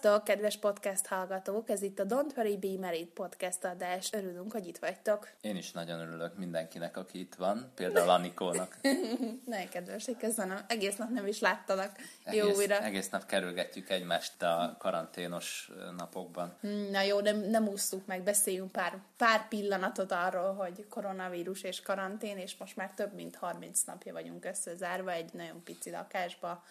[0.00, 1.70] Sziasztok, kedves podcast hallgatók!
[1.70, 4.12] Ez itt a Don't Worry Be Married podcast adás.
[4.12, 5.28] Örülünk, hogy itt vagytok.
[5.40, 8.76] Én is nagyon örülök mindenkinek, aki itt van, például Anikónak.
[9.46, 10.58] nagyon kedves, köszönöm.
[10.68, 11.90] Egész nap nem is láttanak.
[12.24, 12.82] Egész, jó újra.
[12.82, 16.56] Egész nap kerülgetjük egymást a karanténos napokban.
[16.60, 21.82] Hmm, na jó, nem, nem ússzuk meg, beszéljünk pár, pár pillanatot arról, hogy koronavírus és
[21.82, 26.62] karantén, és most már több mint 30 napja vagyunk összezárva egy nagyon pici lakásba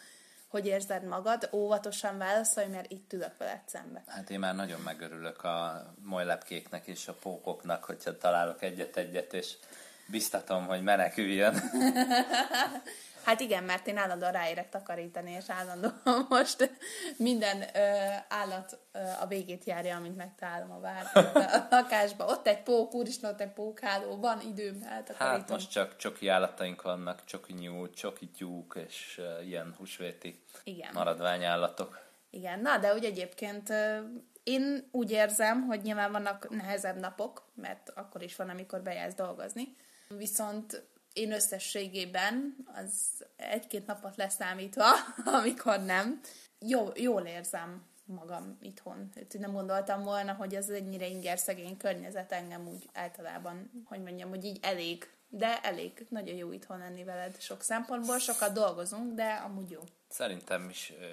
[0.49, 1.49] hogy érzed magad?
[1.51, 4.03] Óvatosan válaszolj, mert itt ülök veled szembe.
[4.07, 9.53] Hát én már nagyon megörülök a molylepkéknek és a pókoknak, hogyha találok egyet-egyet, és
[10.07, 11.53] biztatom, hogy meneküljön.
[13.29, 16.71] Hát igen, mert én állandóan ráérek takarítani, és állandóan most
[17.17, 17.79] minden ö,
[18.27, 22.25] állat ö, a végét járja, amint megtalálom a vár a lakásba.
[22.25, 25.39] Ott egy pók, úristen, ott egy pókháló, van időm eltakarítom.
[25.39, 30.89] Hát most csak csoki állataink vannak, csoki nyúl, csoki tyúk, és uh, ilyen húsvéti igen.
[30.93, 31.99] maradványállatok.
[32.29, 33.73] Igen, na, de úgy egyébként
[34.43, 39.75] én úgy érzem, hogy nyilván vannak nehezebb napok, mert akkor is van, amikor bejársz dolgozni.
[40.07, 44.85] Viszont én összességében, az egy-két napot leszámítva,
[45.41, 46.19] amikor nem,
[46.59, 49.09] jó, jól érzem magam itthon.
[49.39, 54.43] Nem gondoltam volna, hogy ez ennyire inger szegény környezet engem úgy általában, hogy mondjam, hogy
[54.43, 55.09] így elég.
[55.31, 59.81] De elég, nagyon jó itthon lenni veled sok szempontból, sokat dolgozunk, de amúgy jó.
[60.07, 61.05] Szerintem is ö,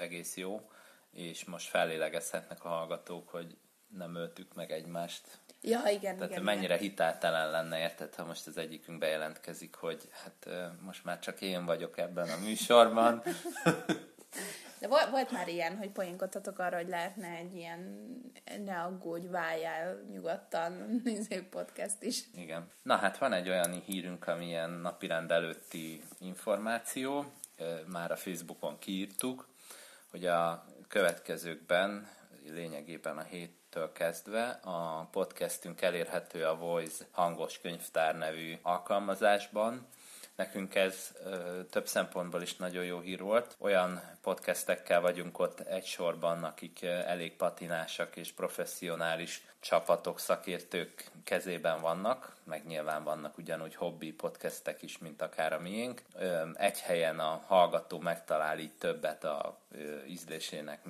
[0.00, 0.70] egész jó,
[1.12, 3.56] és most fellélegezhetnek a hallgatók, hogy
[3.96, 6.42] nem öltük meg egymást Ja, igen, Tehát igen.
[6.42, 6.88] mennyire igen.
[6.88, 10.48] hiteltelen lenne, érted, ha most az egyikünk bejelentkezik, hogy hát
[10.80, 13.22] most már csak én vagyok ebben a műsorban.
[14.80, 17.80] De volt, volt már ilyen, hogy poénkodtatok arra, hogy lehetne egy ilyen
[18.64, 22.24] ne aggódj, váljál nyugodtan néző podcast is.
[22.34, 22.70] Igen.
[22.82, 27.24] Na hát van egy olyan hírünk, ami ilyen napirend előtti információ,
[27.86, 29.48] már a Facebookon kiírtuk,
[30.10, 32.08] hogy a következőkben
[32.46, 39.86] lényegében a hét től kezdve a podcastünk elérhető a Voice hangos könyvtár nevű alkalmazásban.
[40.36, 43.56] Nekünk ez ö, több szempontból is nagyon jó hír volt.
[43.58, 52.36] Olyan podcastekkel vagyunk ott egy sorban, akik elég patinásak és professzionális csapatok, szakértők kezében vannak,
[52.44, 56.02] meg nyilván vannak ugyanúgy hobbi podcastek is, mint akár a miénk.
[56.54, 59.58] Egy helyen a hallgató megtalál így többet a
[60.08, 60.80] ízlésének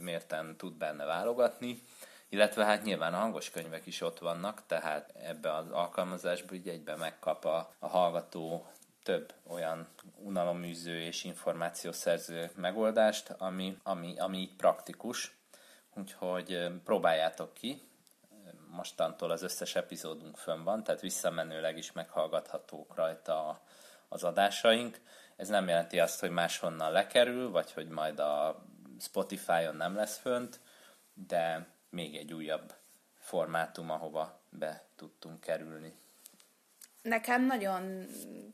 [0.00, 1.82] mérten tud benne válogatni,
[2.32, 6.96] illetve hát nyilván a hangos könyvek is ott vannak, tehát ebbe az alkalmazásba így egybe
[6.96, 8.66] megkap a, a hallgató
[9.02, 15.36] több olyan unalomműző és információszerző megoldást, ami, ami, ami így praktikus.
[15.94, 17.82] Úgyhogy próbáljátok ki,
[18.70, 23.60] mostantól az összes epizódunk fönn van, tehát visszamenőleg is meghallgathatók rajta
[24.08, 25.00] az adásaink.
[25.36, 28.64] Ez nem jelenti azt, hogy máshonnan lekerül, vagy hogy majd a
[29.00, 30.60] Spotify-on nem lesz fönt,
[31.14, 32.74] de még egy újabb
[33.18, 35.92] formátum, ahova be tudtunk kerülni.
[37.02, 38.06] Nekem nagyon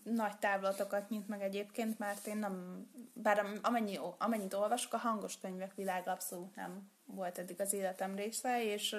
[0.02, 5.74] nagy távlatokat nyit meg egyébként, mert én nem, bár amennyi, amennyit olvasok, a hangos könyvek
[5.74, 8.96] világ abszolút nem volt eddig az életem része, és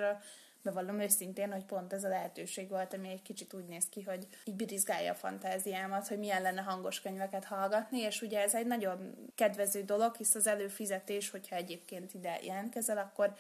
[0.61, 4.27] bevallom őszintén, hogy pont ez a lehetőség volt, ami egy kicsit úgy néz ki, hogy
[4.43, 9.15] így birizgálja a fantáziámat, hogy milyen lenne hangos könyveket hallgatni, és ugye ez egy nagyon
[9.35, 13.33] kedvező dolog, hisz az előfizetés, hogyha egyébként ide jelentkezel, akkor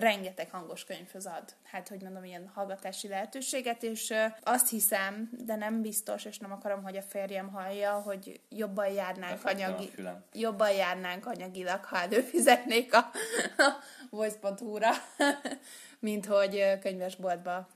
[0.00, 5.82] rengeteg hangos könyvhöz ad, hát hogy mondom, ilyen hallgatási lehetőséget, és azt hiszem, de nem
[5.82, 9.90] biztos, és nem akarom, hogy a férjem hallja, hogy jobban járnánk, anyagi,
[10.32, 13.10] jobban járnánk anyagilag, ha előfizetnék a,
[13.56, 13.72] a
[14.10, 14.90] voice.hu-ra,
[15.98, 17.68] mint hogy könyvesboltba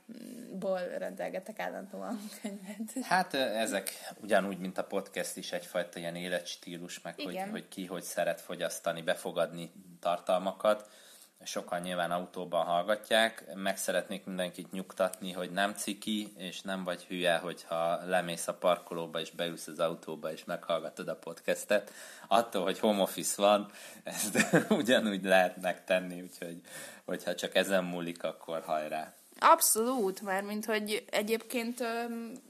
[0.51, 3.05] ból rendelgetek állandóan könyvet.
[3.05, 3.91] Hát ezek
[4.21, 9.01] ugyanúgy, mint a podcast is egyfajta ilyen életstílus, meg hogy, hogy ki hogy szeret fogyasztani,
[9.01, 10.89] befogadni tartalmakat
[11.43, 13.55] sokan nyilván autóban hallgatják.
[13.55, 19.19] Meg szeretnék mindenkit nyugtatni, hogy nem ciki, és nem vagy hülye, hogyha lemész a parkolóba,
[19.19, 21.91] és beülsz az autóba, és meghallgatod a podcastet.
[22.27, 23.71] Attól, hogy home office van,
[24.03, 26.61] ezt ugyanúgy lehet megtenni, úgyhogy
[27.05, 29.13] hogyha csak ezen múlik, akkor hajrá.
[29.39, 31.83] Abszolút, mert mint hogy egyébként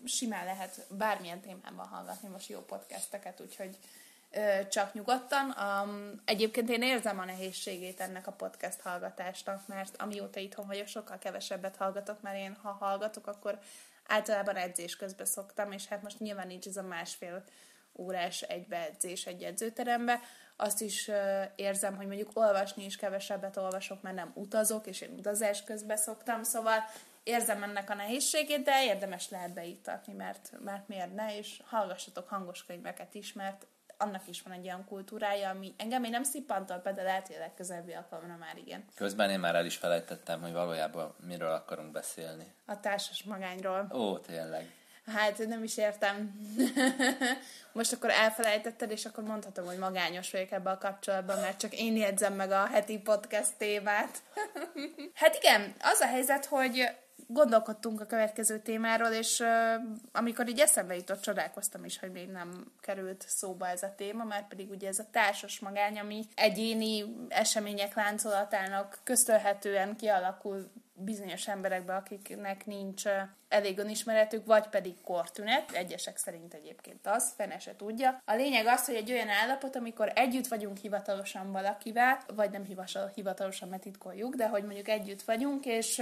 [0.05, 3.77] simán lehet bármilyen témában hallgatni most jó podcasteket, úgyhogy
[4.69, 5.55] csak nyugodtan.
[5.59, 11.17] Um, egyébként én érzem a nehézségét ennek a podcast hallgatásnak, mert amióta itthon vagyok, sokkal
[11.17, 13.59] kevesebbet hallgatok, mert én ha hallgatok, akkor
[14.07, 17.43] általában edzés közben szoktam, és hát most nyilván nincs ez a másfél
[17.95, 20.19] órás egybeedzés egy edzőterembe.
[20.55, 25.15] Azt is uh, érzem, hogy mondjuk olvasni is kevesebbet olvasok, mert nem utazok, és én
[25.17, 26.79] utazás közben szoktam, szóval
[27.23, 32.65] érzem ennek a nehézségét, de érdemes lehet beiktatni, mert, mert miért ne, és hallgassatok hangos
[32.65, 33.67] könyveket is, mert
[33.97, 37.35] annak is van egy olyan kultúrája, ami engem még nem szippantol be, de lehet, hogy
[37.35, 38.85] a legközelebbi alkalomra már igen.
[38.95, 42.53] Közben én már el is felejtettem, hogy valójában miről akarunk beszélni.
[42.65, 43.87] A társas magányról.
[43.93, 44.73] Ó, tényleg.
[45.05, 46.33] Hát nem is értem.
[47.71, 51.95] Most akkor elfelejtetted, és akkor mondhatom, hogy magányos vagyok ebben a kapcsolatban, mert csak én
[51.97, 54.21] jegyzem meg a heti podcast témát.
[55.13, 56.89] hát igen, az a helyzet, hogy
[57.27, 59.43] gondolkodtunk a következő témáról, és
[60.11, 64.47] amikor így eszembe jutott, csodálkoztam is, hogy még nem került szóba ez a téma, mert
[64.47, 72.65] pedig ugye ez a társas magány, ami egyéni események láncolatának köszönhetően kialakul bizonyos emberekbe, akiknek
[72.65, 73.03] nincs
[73.49, 78.21] elég önismeretük, vagy pedig kortünet, egyesek szerint egyébként az, fene se tudja.
[78.25, 82.65] A lényeg az, hogy egy olyan állapot, amikor együtt vagyunk hivatalosan valakivel, vagy nem
[83.13, 86.01] hivatalosan, mert titkoljuk, de hogy mondjuk együtt vagyunk, és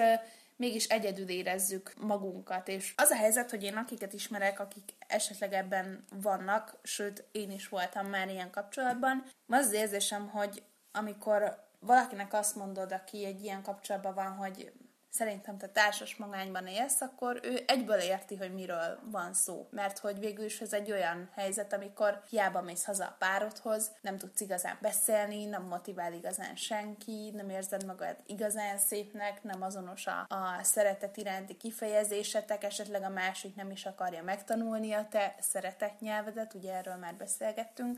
[0.55, 2.67] mégis egyedül érezzük magunkat.
[2.67, 7.69] És az a helyzet, hogy én akiket ismerek, akik esetleg ebben vannak, sőt, én is
[7.69, 13.61] voltam már ilyen kapcsolatban, az az érzésem, hogy amikor valakinek azt mondod, aki egy ilyen
[13.61, 14.71] kapcsolatban van, hogy
[15.13, 19.68] szerintem te társas magányban élsz, akkor ő egyből érti, hogy miről van szó.
[19.71, 24.18] Mert hogy végül is ez egy olyan helyzet, amikor hiába mész haza a párodhoz, nem
[24.18, 30.25] tudsz igazán beszélni, nem motivál igazán senki, nem érzed magad igazán szépnek, nem azonos a,
[30.30, 36.54] a szeretet iránti kifejezésetek, esetleg a másik nem is akarja megtanulni a te szeretet nyelvedet,
[36.54, 37.98] ugye erről már beszélgettünk,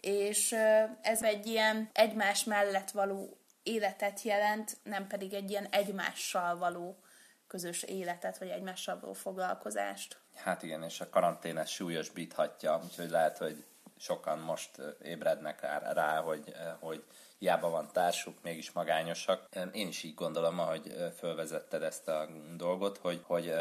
[0.00, 0.56] és
[1.02, 6.96] ez egy ilyen egymás mellett való életet jelent, nem pedig egy ilyen egymással való
[7.46, 10.20] közös életet, vagy egymással való foglalkozást.
[10.34, 13.64] Hát igen, és a karantén ezt súlyosbíthatja, úgyhogy lehet, hogy
[13.98, 14.70] sokan most
[15.02, 15.60] ébrednek
[15.92, 17.04] rá, hogy, hogy
[17.38, 19.48] hiába van társuk, mégis magányosak.
[19.72, 23.54] Én is így gondolom, ahogy fölvezetted ezt a dolgot, hogy, hogy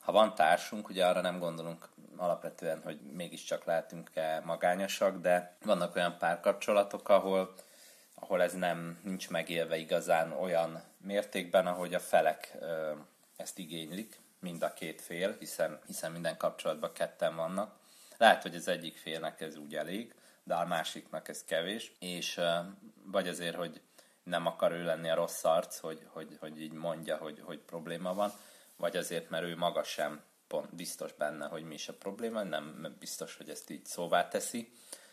[0.00, 6.18] ha van társunk, ugye arra nem gondolunk alapvetően, hogy mégiscsak lehetünk-e magányosak, de vannak olyan
[6.18, 7.54] párkapcsolatok, ahol
[8.24, 12.56] ahol ez nem nincs megélve igazán olyan mértékben, ahogy a felek
[13.36, 17.76] ezt igénylik, mind a két fél, hiszen, hiszen minden kapcsolatban ketten vannak.
[18.16, 22.40] Lehet, hogy az egyik félnek ez úgy elég, de a másiknak ez kevés, és
[23.04, 23.80] vagy azért, hogy
[24.22, 28.14] nem akar ő lenni a rossz arc, hogy, hogy, hogy így mondja, hogy, hogy probléma
[28.14, 28.32] van,
[28.76, 32.96] vagy azért, mert ő maga sem pont biztos benne, hogy mi is a probléma, nem
[32.98, 34.72] biztos, hogy ezt így szóvá teszi,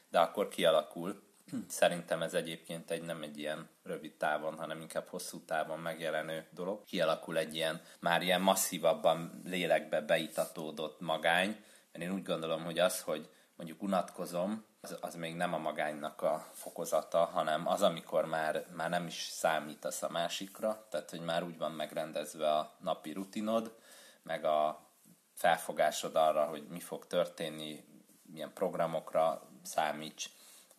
[0.10, 1.31] de akkor kialakul
[1.68, 6.84] Szerintem ez egyébként egy nem egy ilyen rövid távon, hanem inkább hosszú távon megjelenő dolog.
[6.84, 13.02] Kialakul egy ilyen, már ilyen masszívabban lélekbe beitatódott magány, mert én úgy gondolom, hogy az,
[13.02, 18.66] hogy mondjuk unatkozom, az, az még nem a magánynak a fokozata, hanem az, amikor már,
[18.76, 23.76] már nem is számítasz a másikra, tehát hogy már úgy van megrendezve a napi rutinod,
[24.24, 24.90] meg a
[25.34, 27.84] felfogásod arra, hogy mi fog történni,
[28.24, 30.30] milyen programokra számíts,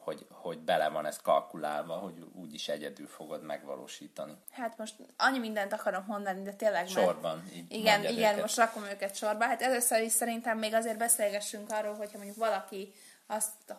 [0.04, 4.36] hogy, hogy bele van ez kalkulálva, hogy úgyis egyedül fogod megvalósítani.
[4.50, 7.48] Hát most annyi mindent akarom mondani, de tényleg Sorban.
[7.52, 8.40] Így igen, igen, őket.
[8.40, 9.44] most rakom őket sorba.
[9.44, 12.92] Hát először is szerintem még azért beszélgessünk arról, hogyha mondjuk valaki
[13.26, 13.74] azt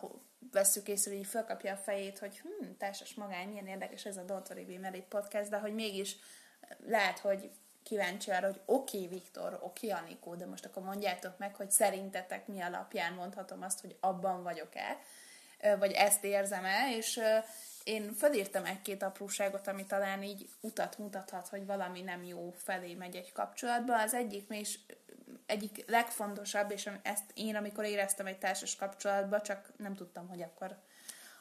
[0.52, 4.64] veszük észre, hogy fölkapja a fejét, hogy hm, társas magány, milyen érdekes ez a Doltori
[4.64, 6.16] Bimerit podcast, de hogy mégis
[6.86, 7.50] lehet, hogy
[7.82, 11.70] kíváncsi arra, hogy oké, okay, Viktor, oké, okay, Anikó, de most akkor mondjátok meg, hogy
[11.70, 14.98] szerintetek mi alapján mondhatom azt, hogy abban vagyok-e
[15.78, 17.20] vagy ezt érzem el, és
[17.84, 23.16] én felírtam egy-két apróságot, ami talán így utat mutathat, hogy valami nem jó felé megy
[23.16, 24.00] egy kapcsolatban.
[24.00, 24.78] Az egyik és
[25.46, 30.76] egyik legfontosabb, és ezt én, amikor éreztem egy társas kapcsolatban, csak nem tudtam, hogy akkor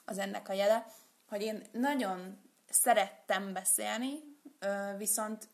[0.05, 0.85] az ennek a jele,
[1.27, 4.19] hogy én nagyon szerettem beszélni,
[4.97, 5.47] viszont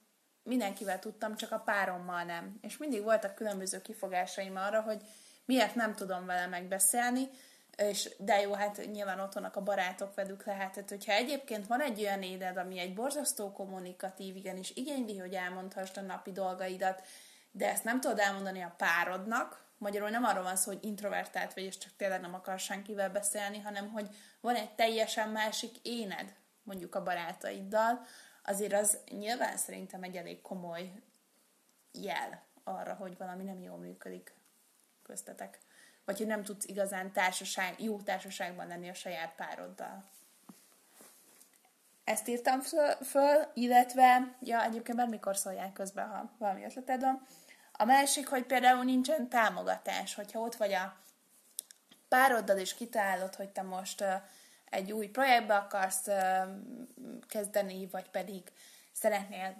[0.44, 2.58] mindenkivel tudtam, csak a párommal nem.
[2.62, 5.02] És mindig voltak különböző kifogásaim arra, hogy
[5.46, 7.30] miért nem tudom vele megbeszélni,
[7.80, 11.82] és de jó, hát nyilván ott vannak a barátok velük lehet, tehát hogyha egyébként van
[11.82, 17.02] egy olyan éded, ami egy borzasztó kommunikatív, igenis igényli, hogy elmondhassd a napi dolgaidat,
[17.52, 21.64] de ezt nem tudod elmondani a párodnak, magyarul nem arról van szó, hogy introvertált vagy,
[21.64, 26.34] és csak tényleg nem akar senkivel beszélni, hanem hogy van egy teljesen másik éned,
[26.64, 28.06] mondjuk a barátaiddal,
[28.44, 30.92] azért az nyilván szerintem egy elég komoly
[31.92, 34.34] jel arra, hogy valami nem jól működik
[35.04, 35.60] köztetek
[36.10, 40.04] vagy hogy nem tudsz igazán társaság, jó társaságban lenni a saját pároddal.
[42.04, 42.62] Ezt írtam
[43.02, 47.22] föl, illetve, ja, egyébként bármikor szólják közben, ha valami ötleted van.
[47.72, 50.98] A másik, hogy például nincsen támogatás, hogyha ott vagy a
[52.08, 54.04] pároddal, és kitalálod, hogy te most
[54.70, 56.08] egy új projektbe akarsz
[57.28, 58.52] kezdeni, vagy pedig
[58.92, 59.58] szeretnél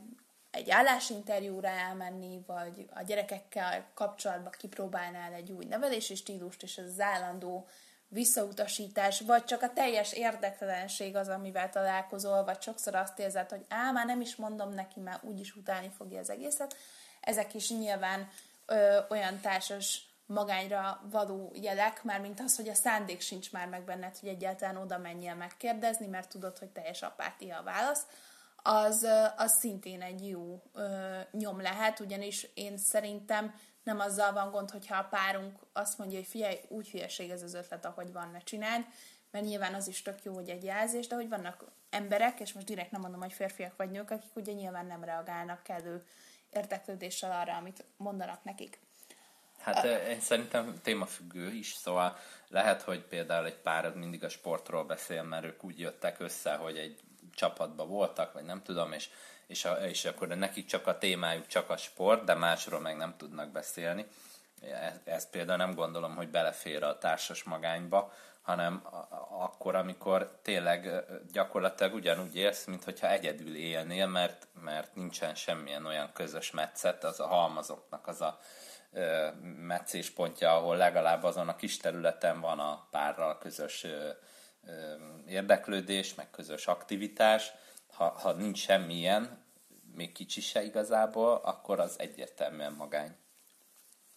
[0.52, 7.68] egy állásinterjúra elmenni, vagy a gyerekekkel kapcsolatban kipróbálnál egy új nevelési stílust, és az állandó
[8.08, 13.92] visszautasítás, vagy csak a teljes érdektelenség az, amivel találkozol, vagy sokszor azt érzed, hogy á,
[13.92, 16.76] már nem is mondom neki, már úgyis utálni fogja az egészet.
[17.22, 18.30] Ezek is nyilván
[18.66, 23.84] ö, olyan társas magányra való jelek, már mint az, hogy a szándék sincs már meg
[23.84, 28.06] benned, hogy egyáltalán oda menjél megkérdezni, mert tudod, hogy teljes apátia a válasz,
[28.64, 34.72] az, az szintén egy jó ö, nyom lehet, ugyanis én szerintem nem azzal van gond,
[34.72, 38.40] hogyha a párunk azt mondja, hogy figyelj, úgy hülyeség ez az ötlet, ahogy van, ne
[38.40, 38.86] csináld,
[39.32, 42.66] mert nyilván az is tök jó, hogy egy jelzés, de hogy vannak emberek, és most
[42.66, 46.06] direkt nem mondom, hogy férfiak vagy nők, akik ugye nyilván nem reagálnak kellő
[46.50, 48.80] érdeklődéssel arra, amit mondanak nekik.
[49.60, 55.24] Hát én szerintem témafüggő is, szóval lehet, hogy például egy pár mindig a sportról beszél,
[55.24, 57.00] mert ők úgy jöttek össze, hogy egy
[57.40, 59.10] csapatban voltak, vagy nem tudom, és,
[59.48, 63.16] és, a, és akkor nekik csak a témájuk csak a sport, de másról meg nem
[63.18, 64.06] tudnak beszélni.
[64.62, 68.88] Ezt, ezt például nem gondolom, hogy belefér a társas magányba, hanem
[69.30, 76.52] akkor, amikor tényleg gyakorlatilag ugyanúgy élsz, hogyha egyedül élnél, mert, mert nincsen semmilyen olyan közös
[76.52, 78.40] metszet, az a halmazoknak az a
[79.68, 83.86] meccéspontja, ahol legalább azon a kis területen van a párral közös
[85.28, 87.52] érdeklődés, meg közös aktivitás.
[87.92, 89.44] Ha, ha nincs semmilyen,
[89.96, 93.16] még kicsi se igazából, akkor az egyértelműen magány.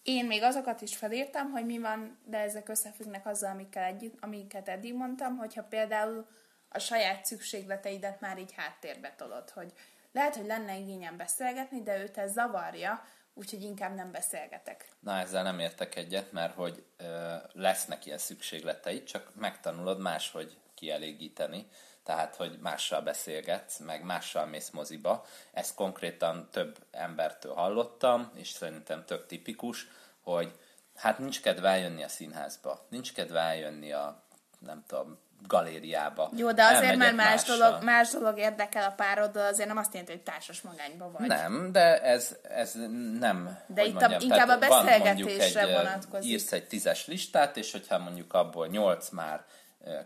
[0.03, 4.69] Én még azokat is felírtam, hogy mi van, de ezek összefüggnek azzal, amikkel együtt, amiket
[4.69, 6.27] eddig mondtam, hogyha például
[6.69, 9.73] a saját szükségleteidet már így háttérbe tolod, hogy
[10.11, 14.87] lehet, hogy lenne igényem beszélgetni, de őt ez zavarja, úgyhogy inkább nem beszélgetek.
[14.99, 21.67] Na, ezzel nem értek egyet, mert hogy ö, lesznek ilyen szükségletei, csak megtanulod máshogy kielégíteni,
[22.03, 25.25] tehát, hogy mással beszélgetsz, meg mással mész moziba.
[25.51, 29.87] Ezt konkrétan több embertől hallottam, és szerintem tök tipikus,
[30.21, 30.59] hogy
[30.95, 34.23] hát nincs kedve eljönni a színházba, nincs kedve eljönni a
[34.59, 36.29] nem tudom, galériába.
[36.35, 40.11] Jó, de azért már más dolog, más dolog érdekel a pároddal, azért nem azt jelenti,
[40.11, 41.27] hogy társas magányba vagy.
[41.27, 42.73] Nem, de ez, ez
[43.19, 43.59] nem...
[43.67, 46.31] De itt mondjam, a, inkább a beszélgetésre vonatkozik.
[46.31, 49.45] Írsz egy tízes listát, és hogyha mondjuk abból nyolc már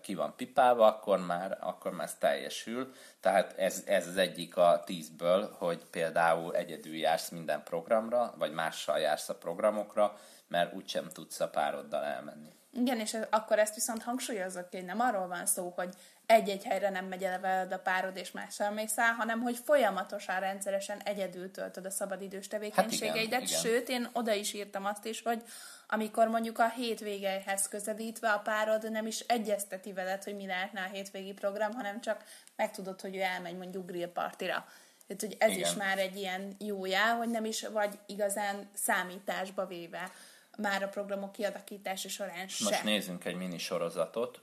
[0.01, 2.93] ki van pipálva, akkor már, akkor már ez teljesül.
[3.19, 8.99] Tehát ez, ez az egyik a tízből, hogy például egyedül jársz minden programra, vagy mással
[8.99, 10.17] jársz a programokra,
[10.47, 12.55] mert úgysem tudsz a pároddal elmenni.
[12.71, 15.93] Igen, és akkor ezt viszont hangsúlyozok, hogy nem arról van szó, hogy
[16.25, 20.39] egy-egy helyre nem megy el veled a párod és mással mész el, hanem hogy folyamatosan,
[20.39, 23.39] rendszeresen egyedül töltöd a szabadidős tevékenységeidet.
[23.39, 25.43] Hát igen, Sőt, én oda is írtam azt is, hogy
[25.87, 30.89] amikor mondjuk a hétvégeihez közelítve a párod nem is egyezteti veled, hogy mi lehetne a
[30.91, 32.23] hétvégi program, hanem csak
[32.55, 34.65] megtudod, hogy ő elmegy mondjuk grill partira.
[35.07, 35.61] Tehát, hogy ez igen.
[35.61, 40.11] is már egy ilyen jó jel, hogy nem is vagy igazán számításba véve
[40.57, 42.63] már a programok kialakítása során se.
[42.63, 44.41] Most nézzünk egy mini sorozatot,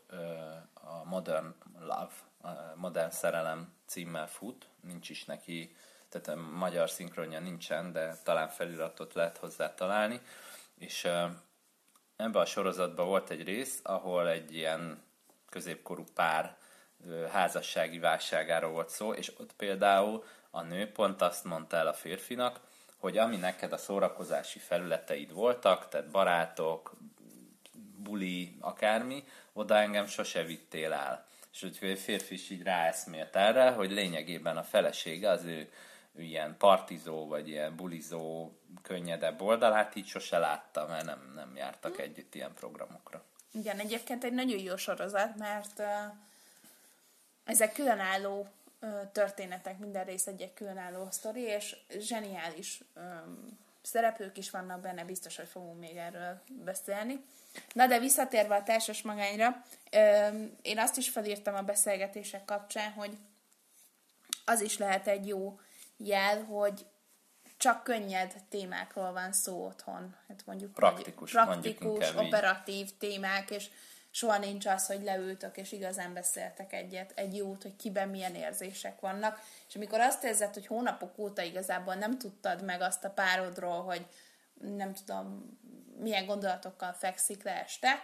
[0.74, 5.76] a Modern Love, a Modern Szerelem címmel fut, nincs is neki,
[6.08, 10.20] tehát a magyar szinkronja nincsen, de talán feliratot lehet hozzá találni,
[10.78, 11.04] és
[12.16, 15.02] ebben a sorozatban volt egy rész, ahol egy ilyen
[15.48, 16.56] középkorú pár
[17.30, 22.60] házassági válságáról volt szó, és ott például a nő pont azt mondta el a férfinak,
[23.04, 26.94] hogy ami neked a szórakozási felületeid voltak, tehát barátok,
[27.96, 31.26] buli, akármi, oda engem sose vittél el.
[31.52, 35.72] És úgyhogy a férfi is így ráeszmélt erre, hogy lényegében a felesége az ő,
[36.16, 42.34] ilyen partizó, vagy ilyen bulizó, könnyedebb oldalát így sose látta, mert nem, nem jártak együtt
[42.34, 43.24] ilyen programokra.
[43.52, 45.86] Igen, egyébként egy nagyon jó sorozat, mert uh,
[47.44, 48.48] ezek különálló
[49.12, 55.48] történetek, minden rész egy, különálló sztori, és zseniális um, szereplők is vannak benne, biztos, hogy
[55.48, 57.24] fogunk még erről beszélni.
[57.72, 63.18] Na de visszatérve a társas magányra, um, én azt is felírtam a beszélgetések kapcsán, hogy
[64.44, 65.60] az is lehet egy jó
[65.96, 66.86] jel, hogy
[67.56, 70.16] csak könnyed témákról van szó otthon.
[70.28, 73.70] Hát mondjuk praktikus, praktikus mondjuk operatív témák, és
[74.14, 79.00] soha nincs az, hogy leültök és igazán beszéltek egyet, egy jót, hogy kiben milyen érzések
[79.00, 83.82] vannak, és amikor azt érzed, hogy hónapok óta igazából nem tudtad meg azt a párodról,
[83.82, 84.06] hogy
[84.60, 85.58] nem tudom,
[85.98, 88.02] milyen gondolatokkal fekszik le este,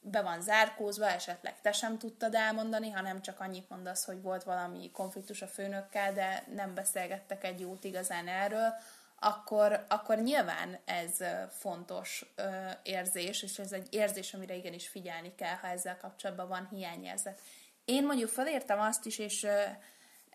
[0.00, 4.90] be van zárkózva, esetleg te sem tudtad elmondani, hanem csak annyit mondasz, hogy volt valami
[4.90, 8.74] konfliktus a főnökkel, de nem beszélgettek egy jót igazán erről,
[9.22, 11.16] akkor, akkor nyilván ez
[11.50, 12.42] fontos ö,
[12.82, 17.40] érzés, és ez egy érzés, amire igenis figyelni kell, ha ezzel kapcsolatban van hiányérzet.
[17.84, 19.46] Én mondjuk felértem azt is, és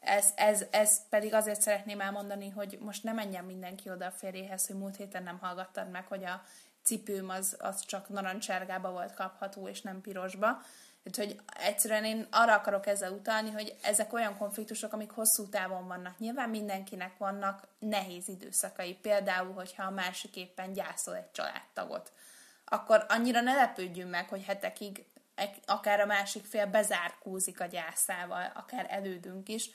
[0.02, 4.68] Ez, ez, ez pedig azért szeretném elmondani, hogy most nem menjen mindenki oda a férjéhez,
[4.68, 6.44] hogy múlt héten nem hallgattad meg, hogy a
[6.84, 10.62] cipőm az, az csak narancsárgába volt kapható, és nem pirosba.
[11.12, 15.88] Tehát, hogy egyszerűen én arra akarok ezzel utalni, hogy ezek olyan konfliktusok, amik hosszú távon
[15.88, 16.20] vannak.
[16.20, 18.94] Nyilván mindenkinek vannak nehéz időszakai.
[18.94, 22.12] Például, hogyha a másik éppen gyászol egy családtagot.
[22.66, 25.06] Akkor annyira ne lepődjünk meg, hogy hetekig
[25.66, 29.70] akár a másik fél bezárkózik a gyászával, akár elődünk is.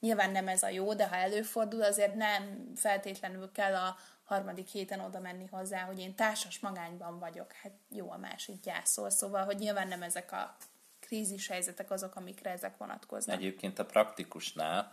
[0.00, 5.00] Nyilván nem ez a jó, de ha előfordul, azért nem feltétlenül kell a harmadik héten
[5.00, 7.52] oda menni hozzá, hogy én társas magányban vagyok.
[7.52, 10.56] Hát jó, a másik gyászol, szóval, hogy nyilván nem ezek a
[11.06, 13.36] krízis helyzetek azok, amikre ezek vonatkoznak.
[13.36, 14.92] Egyébként a praktikusnál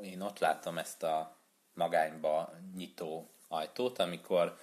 [0.00, 1.36] én ott látom ezt a
[1.74, 4.58] magányba nyitó ajtót, amikor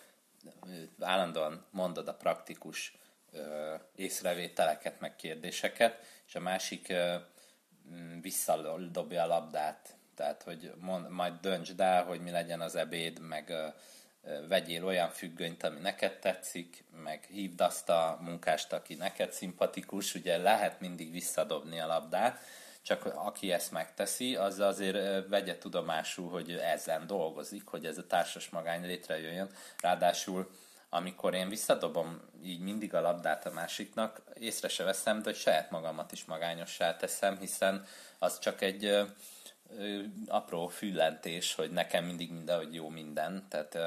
[1.00, 2.98] állandóan mondod a praktikus
[3.96, 6.94] észrevételeket, meg kérdéseket, és a másik
[8.22, 9.96] visszadobja a labdát.
[10.16, 13.54] Tehát, hogy mond, majd döntsd el, hogy mi legyen az ebéd, meg
[14.48, 20.38] vegyél olyan függönyt, ami neked tetszik, meg hívd azt a munkást, aki neked szimpatikus, ugye
[20.38, 22.40] lehet mindig visszadobni a labdát,
[22.82, 28.50] csak aki ezt megteszi, az azért vegye tudomásul, hogy ezen dolgozik, hogy ez a társas
[28.50, 29.50] magány létrejöjjön.
[29.82, 30.50] Ráadásul
[30.90, 35.72] amikor én visszadobom így mindig a labdát a másiknak, észre se veszem, de hogy saját
[35.72, 37.86] magamat is magányossá teszem, hiszen
[38.20, 39.06] az csak egy
[40.28, 43.46] apró füllentés, hogy nekem mindig mindenhogy jó minden.
[43.50, 43.78] Tehát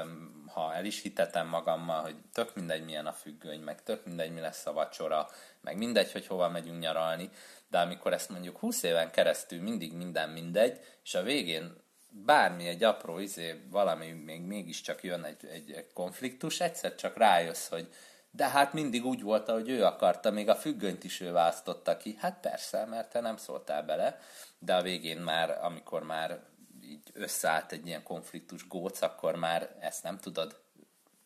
[0.47, 4.39] ha el is hitetem magammal, hogy tök mindegy milyen a függöny, meg tök mindegy mi
[4.39, 5.29] lesz a vacsora,
[5.61, 7.29] meg mindegy, hogy hova megyünk nyaralni,
[7.67, 11.75] de amikor ezt mondjuk 20 éven keresztül mindig minden mindegy, és a végén
[12.09, 17.87] bármi egy apró izé, valami még mégiscsak jön egy, egy konfliktus, egyszer csak rájössz, hogy
[18.31, 22.15] de hát mindig úgy volt, ahogy ő akarta, még a függönyt is ő választotta ki.
[22.19, 24.19] Hát persze, mert te nem szóltál bele,
[24.59, 26.39] de a végén már, amikor már
[26.83, 30.59] így összeállt egy ilyen konfliktus góc, akkor már ezt nem tudod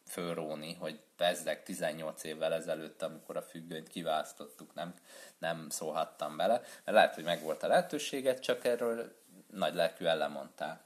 [0.08, 4.94] fölróni, hogy bezzeg 18 évvel ezelőtt, amikor a függönyt kiválasztottuk, nem,
[5.38, 6.54] nem szólhattam bele.
[6.60, 10.82] Mert lehet, hogy megvolt a lehetőséget, csak erről nagy lelkű ellemondtál.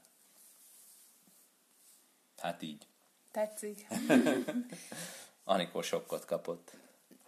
[2.36, 2.86] Hát így.
[3.30, 3.86] Tetszik.
[5.48, 6.70] Anikó sokkot kapott.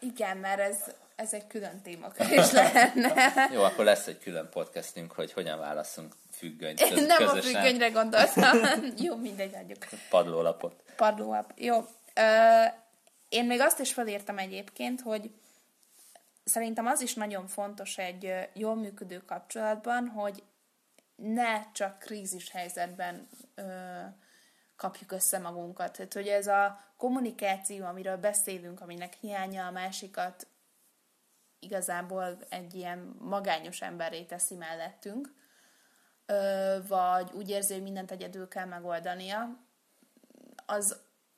[0.00, 3.48] Igen, mert ez, ez egy külön témakör is lehetne.
[3.52, 7.38] Jó, akkor lesz egy külön podcastünk, hogy hogyan válaszunk függönyt köz, Nem közösen.
[7.38, 8.59] a függönyre gondoltam.
[9.06, 9.78] Jó, mindegy, adjuk.
[10.11, 10.83] Padlólapot.
[10.96, 11.52] Padlólap.
[11.56, 11.76] Jó.
[12.14, 12.64] Ö,
[13.28, 15.30] én még azt is felírtam egyébként, hogy
[16.44, 20.42] szerintem az is nagyon fontos egy jól működő kapcsolatban, hogy
[21.16, 23.62] ne csak krízis helyzetben ö,
[24.81, 25.93] kapjuk össze magunkat.
[25.93, 30.47] Tehát, hogy ez a kommunikáció, amiről beszélünk, aminek hiánya a másikat
[31.59, 35.35] igazából egy ilyen magányos emberré teszi mellettünk,
[36.88, 39.59] vagy úgy érzi, hogy mindent egyedül kell megoldania,
[40.66, 40.97] az,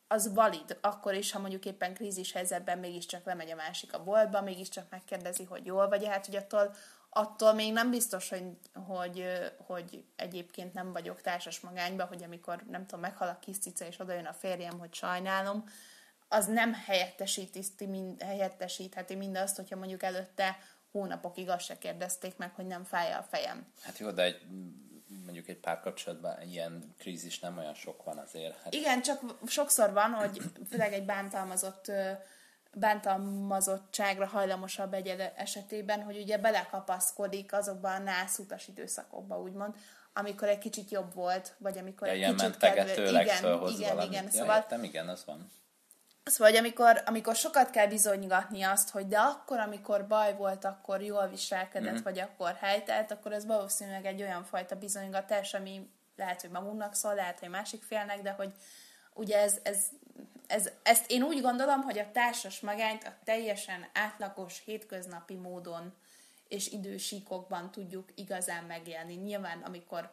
[0.08, 4.42] az valid, akkor is, ha mondjuk éppen krízis helyzetben mégiscsak lemegy a másik a boltba,
[4.42, 6.74] mégiscsak megkérdezi, hogy jól vagy, hát hogy attól
[7.14, 8.44] attól még nem biztos, hogy,
[8.86, 9.24] hogy,
[9.66, 13.98] hogy egyébként nem vagyok társas magányba, hogy amikor, nem tudom, meghal a kis cica, és
[13.98, 15.64] odajön a férjem, hogy sajnálom,
[16.28, 20.58] az nem helyettesíti, mind, helyettesítheti mindazt, hogyha mondjuk előtte
[20.90, 23.72] hónapokig azt se kérdezték meg, hogy nem fáj a fejem.
[23.82, 24.40] Hát jó, de egy,
[25.24, 28.62] mondjuk egy párkapcsolatban ilyen krízis nem olyan sok van azért.
[28.62, 28.74] Hát...
[28.74, 31.92] Igen, csak sokszor van, hogy főleg egy bántalmazott
[32.74, 39.74] bántalmazottságra hajlamosabb egyed esetében, hogy ugye belekapaszkodik azokban a nászutas időszakokba, úgymond,
[40.12, 43.08] amikor egy kicsit jobb volt, vagy amikor ja, egy kicsit kedvő...
[43.08, 44.10] Igen, igen, valamit.
[44.10, 44.24] igen.
[44.24, 45.50] Ja, szóval, értem, igen, az van.
[46.24, 51.02] Szóval, hogy amikor, amikor sokat kell bizonygatni azt, hogy de akkor, amikor baj volt, akkor
[51.02, 52.02] jól viselkedett, mm-hmm.
[52.02, 57.14] vagy akkor helytelt, akkor ez valószínűleg egy olyan fajta bizonygatás, ami lehet, hogy magunknak szól,
[57.14, 58.52] lehet, hogy másik félnek, de hogy
[59.14, 59.78] ugye ez, ez
[60.52, 65.94] ez, ezt én úgy gondolom, hogy a társas magányt a teljesen átlagos, hétköznapi módon
[66.48, 69.14] és idősíkokban tudjuk igazán megélni.
[69.14, 70.10] Nyilván, amikor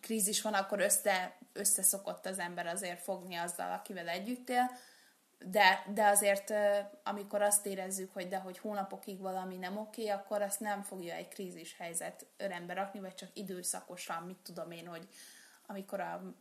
[0.00, 4.70] krízis van, akkor össze, összeszokott az ember azért fogni azzal, akivel együtt él,
[5.44, 6.52] de, de azért,
[7.04, 11.28] amikor azt érezzük, hogy de hogy hónapokig valami nem oké, akkor azt nem fogja egy
[11.28, 15.08] krízis helyzet örembe rakni, vagy csak időszakosan, mit tudom én, hogy
[15.66, 16.34] amikor a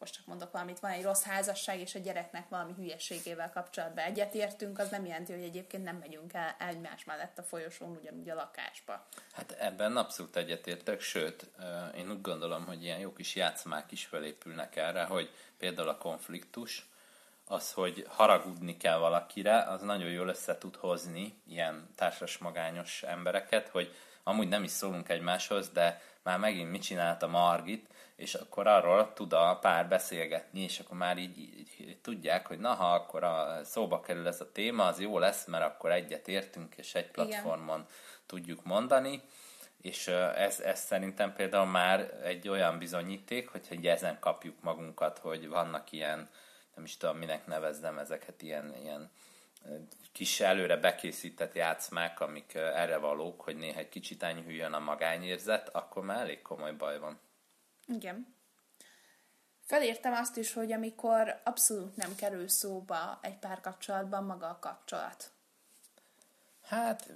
[0.00, 4.78] most csak mondok valamit, van egy rossz házasság, és a gyereknek valami hülyeségével kapcsolatban egyetértünk,
[4.78, 9.06] az nem jelenti, hogy egyébként nem megyünk el egymás mellett a folyosón ugyanúgy a lakásba.
[9.32, 11.50] Hát ebben abszolút egyetértek, sőt,
[11.96, 16.88] én úgy gondolom, hogy ilyen jó kis játszmák is felépülnek erre, hogy például a konfliktus,
[17.46, 23.68] az, hogy haragudni kell valakire, az nagyon jól össze tud hozni ilyen társas magányos embereket,
[23.68, 27.88] hogy amúgy nem is szólunk egymáshoz, de már megint mit csinált a Margit,
[28.20, 32.58] és akkor arról tud a pár beszélgetni, és akkor már így, így, így tudják, hogy
[32.58, 36.28] na, ha akkor a, szóba kerül ez a téma, az jó lesz, mert akkor egyet
[36.28, 37.90] értünk, és egy platformon Igen.
[38.26, 39.22] tudjuk mondani,
[39.80, 40.06] és
[40.36, 46.28] ez, ez szerintem például már egy olyan bizonyíték, hogy ezen kapjuk magunkat, hogy vannak ilyen,
[46.74, 49.10] nem is tudom, minek nevezzem ezeket, ilyen, ilyen
[50.12, 56.04] kis előre bekészített játszmák, amik erre valók, hogy néha egy kicsit enyhüljön a magányérzet, akkor
[56.04, 57.20] már elég komoly baj van.
[57.94, 58.34] Igen.
[59.64, 65.30] Felírtam azt is, hogy amikor abszolút nem kerül szóba egy párkapcsolatban maga a kapcsolat.
[66.62, 67.08] Hát,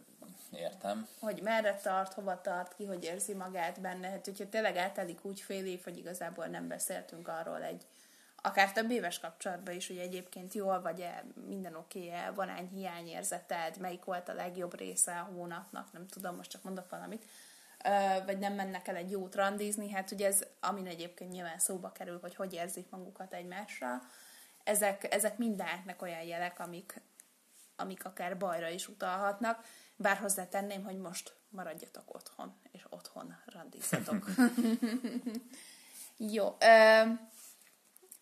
[0.53, 1.09] értem.
[1.19, 4.09] Hogy merre tart, hova tart, ki hogy érzi magát benne.
[4.09, 7.87] Hát, hogyha tényleg eltelik úgy fél év, hogy igazából nem beszéltünk arról egy
[8.47, 14.05] akár több éves kapcsolatban is, hogy egyébként jól vagy-e, minden oké-e, van egy hiányérzeted, melyik
[14.05, 17.25] volt a legjobb része a hónapnak, nem tudom, most csak mondok valamit,
[18.25, 22.19] vagy nem mennek el egy jót randizni, hát ugye ez, amin egyébként nyilván szóba kerül,
[22.21, 24.03] hogy hogy érzik magukat egymásra,
[24.65, 27.01] ezek, ezek mindennek olyan jelek, amik,
[27.77, 29.65] amik akár bajra is utalhatnak,
[29.97, 34.27] bár hozzátenném, hogy most maradjatok otthon, és otthon randizzatok.
[36.17, 36.57] Jó,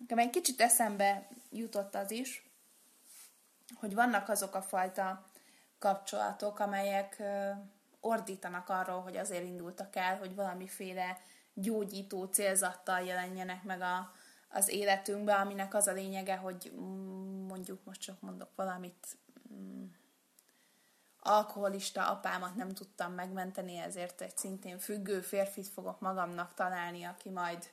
[0.03, 2.51] Nekem egy kicsit eszembe jutott az is,
[3.75, 5.31] hogy vannak azok a fajta
[5.79, 7.23] kapcsolatok, amelyek
[8.03, 11.19] ordítanak arról, hogy azért indultak el, hogy valamiféle
[11.55, 14.13] gyógyító célzattal jelenjenek meg a,
[14.49, 19.07] az életünkbe, aminek az a lényege, hogy mm, mondjuk most csak mondok valamit,
[19.53, 19.85] mm,
[21.21, 27.71] alkoholista apámat nem tudtam megmenteni, ezért egy szintén függő férfit fogok magamnak találni, aki majd,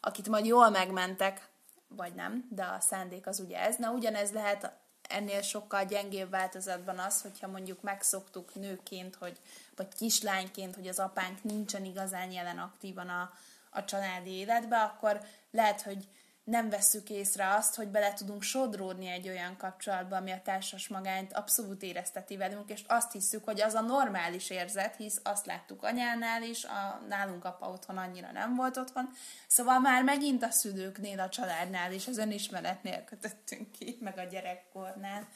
[0.00, 1.48] akit majd jól megmentek,
[1.88, 3.76] vagy nem, de a szándék az ugye ez.
[3.76, 4.72] Na ugyanez lehet
[5.08, 9.38] ennél sokkal gyengébb változatban az, hogyha mondjuk megszoktuk nőként, hogy,
[9.76, 13.32] vagy kislányként, hogy az apánk nincsen igazán jelen aktívan a,
[13.70, 16.08] a családi életbe, akkor lehet, hogy
[16.48, 21.32] nem vesszük észre azt, hogy bele tudunk sodródni egy olyan kapcsolatba, ami a társas magányt
[21.32, 26.42] abszolút érezteti velünk, és azt hiszük, hogy az a normális érzet, hisz azt láttuk anyánál
[26.42, 29.08] is, a, nálunk apa otthon annyira nem volt otthon,
[29.46, 35.28] szóval már megint a szülőknél, a családnál is, az önismeretnél kötöttünk ki, meg a gyerekkornál.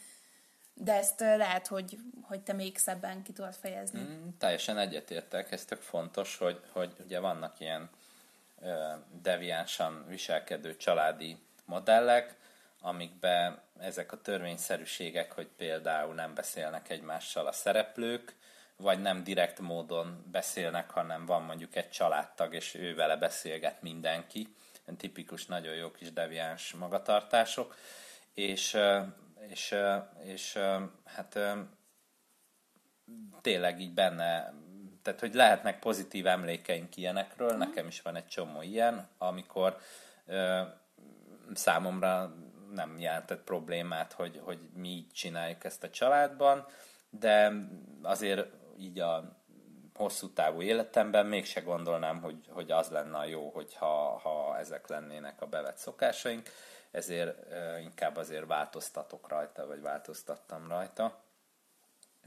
[0.74, 4.00] De ezt lehet, hogy, hogy te még szebben ki tudod fejezni.
[4.00, 7.90] Mm, teljesen egyetértek, ez tök fontos, hogy, hogy ugye vannak ilyen
[9.22, 12.36] deviánsan viselkedő családi modellek,
[12.80, 18.36] amikben ezek a törvényszerűségek, hogy például nem beszélnek egymással a szereplők,
[18.76, 24.54] vagy nem direkt módon beszélnek, hanem van mondjuk egy családtag, és ő vele beszélget mindenki.
[24.96, 27.76] Tipikus, nagyon jó kis deviáns magatartások.
[28.34, 28.78] És,
[29.48, 29.74] és,
[30.24, 30.58] és
[31.04, 31.38] hát
[33.40, 34.54] tényleg így benne
[35.02, 39.76] tehát hogy lehetnek pozitív emlékeink ilyenekről, nekem is van egy csomó ilyen, amikor
[40.26, 40.60] ö,
[41.54, 42.34] számomra
[42.74, 46.66] nem jelentett problémát, hogy, hogy mi így csináljuk ezt a családban,
[47.10, 47.52] de
[48.02, 48.46] azért
[48.78, 49.36] így a
[49.94, 55.42] hosszú távú életemben mégse gondolnám, hogy, hogy az lenne a jó, hogyha ha ezek lennének
[55.42, 56.48] a bevett szokásaink,
[56.90, 57.46] ezért
[57.80, 61.20] inkább azért változtatok rajta, vagy változtattam rajta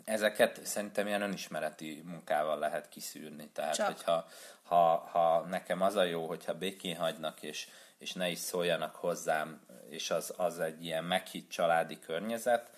[0.05, 3.49] ezeket szerintem ilyen önismereti munkával lehet kiszűrni.
[3.53, 3.85] Tehát, Csak.
[3.85, 4.27] hogyha
[4.63, 9.61] ha, ha nekem az a jó, hogyha békén hagynak, és, és ne is szóljanak hozzám,
[9.89, 12.71] és az, az egy ilyen meghitt családi környezet,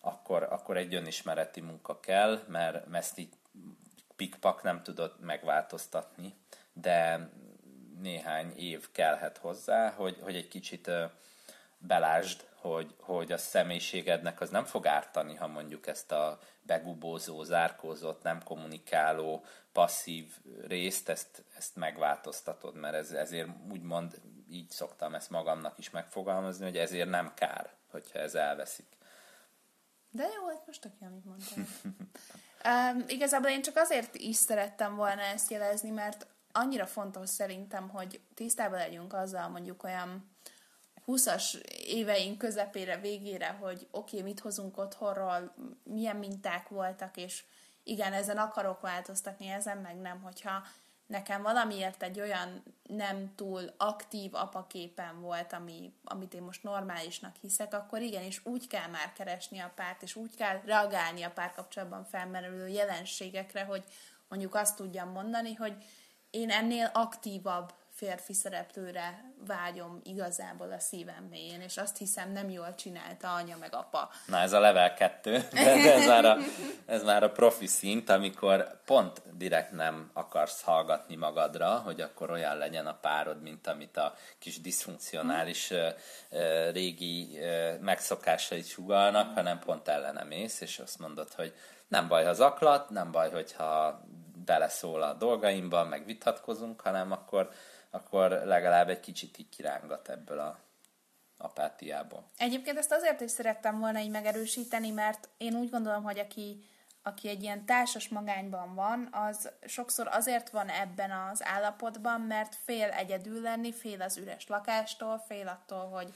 [0.00, 3.32] akkor, akkor egy önismereti munka kell, mert, ezt így
[4.16, 6.34] pikpak nem tudod megváltoztatni,
[6.72, 7.28] de
[8.00, 10.90] néhány év kellhet hozzá, hogy, hogy egy kicsit
[11.78, 18.22] belásd, hogy, hogy a személyiségednek az nem fog ártani, ha mondjuk ezt a begubózó, zárkózott,
[18.22, 24.20] nem kommunikáló, passzív részt, ezt, ezt megváltoztatod, mert ez, ezért úgymond
[24.50, 28.86] így szoktam ezt magamnak is megfogalmazni, hogy ezért nem kár, hogyha ez elveszik.
[30.10, 31.64] De jó, hát most aki, amit mondtál.
[32.94, 38.20] um, igazából én csak azért is szerettem volna ezt jelezni, mert annyira fontos szerintem, hogy
[38.34, 40.30] tisztában legyünk azzal mondjuk olyan
[41.10, 41.54] 20-as
[41.86, 47.44] éveink közepére, végére, hogy oké, okay, mit hozunk otthonról, milyen minták voltak, és
[47.82, 50.62] igen, ezen akarok változtatni, ezen meg nem, hogyha
[51.06, 57.74] nekem valamiért egy olyan nem túl aktív apaképen volt, ami, amit én most normálisnak hiszek,
[57.74, 62.68] akkor igenis úgy kell már keresni a párt, és úgy kell reagálni a párkapcsolatban felmerülő
[62.68, 63.84] jelenségekre, hogy
[64.28, 65.84] mondjuk azt tudjam mondani, hogy
[66.30, 72.74] én ennél aktívabb férfi szereplőre vágyom igazából a szívem mélyén, és azt hiszem nem jól
[72.74, 74.10] csinálta anya meg apa.
[74.26, 76.36] Na ez a level 2, ez már a,
[76.86, 82.56] ez már a profi szint, amikor pont direkt nem akarsz hallgatni magadra, hogy akkor olyan
[82.56, 85.72] legyen a párod, mint amit a kis diszfunkcionális
[86.72, 87.38] régi
[87.80, 91.54] megszokásait sugalnak, hanem pont ellene mész, és azt mondod, hogy
[91.88, 94.00] nem baj, ha zaklat, nem baj, hogyha
[94.44, 97.50] beleszól a dolgaimban, meg vitatkozunk, hanem akkor,
[97.90, 100.58] akkor legalább egy kicsit így kirángat ebből a
[101.40, 102.30] apátiából.
[102.36, 106.64] Egyébként ezt azért is szerettem volna így megerősíteni, mert én úgy gondolom, hogy aki,
[107.02, 112.88] aki egy ilyen társas magányban van, az sokszor azért van ebben az állapotban, mert fél
[112.90, 116.14] egyedül lenni, fél az üres lakástól, fél attól, hogy,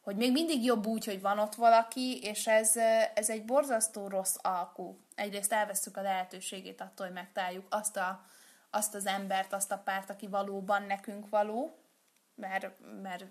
[0.00, 2.76] hogy még mindig jobb úgy, hogy van ott valaki, és ez,
[3.14, 5.00] ez egy borzasztó rossz alkú.
[5.14, 8.24] Egyrészt elveszük a lehetőségét attól, hogy megtaláljuk azt, a,
[8.70, 11.78] azt az embert, azt a párt, aki valóban nekünk való,
[12.34, 13.24] mert, mert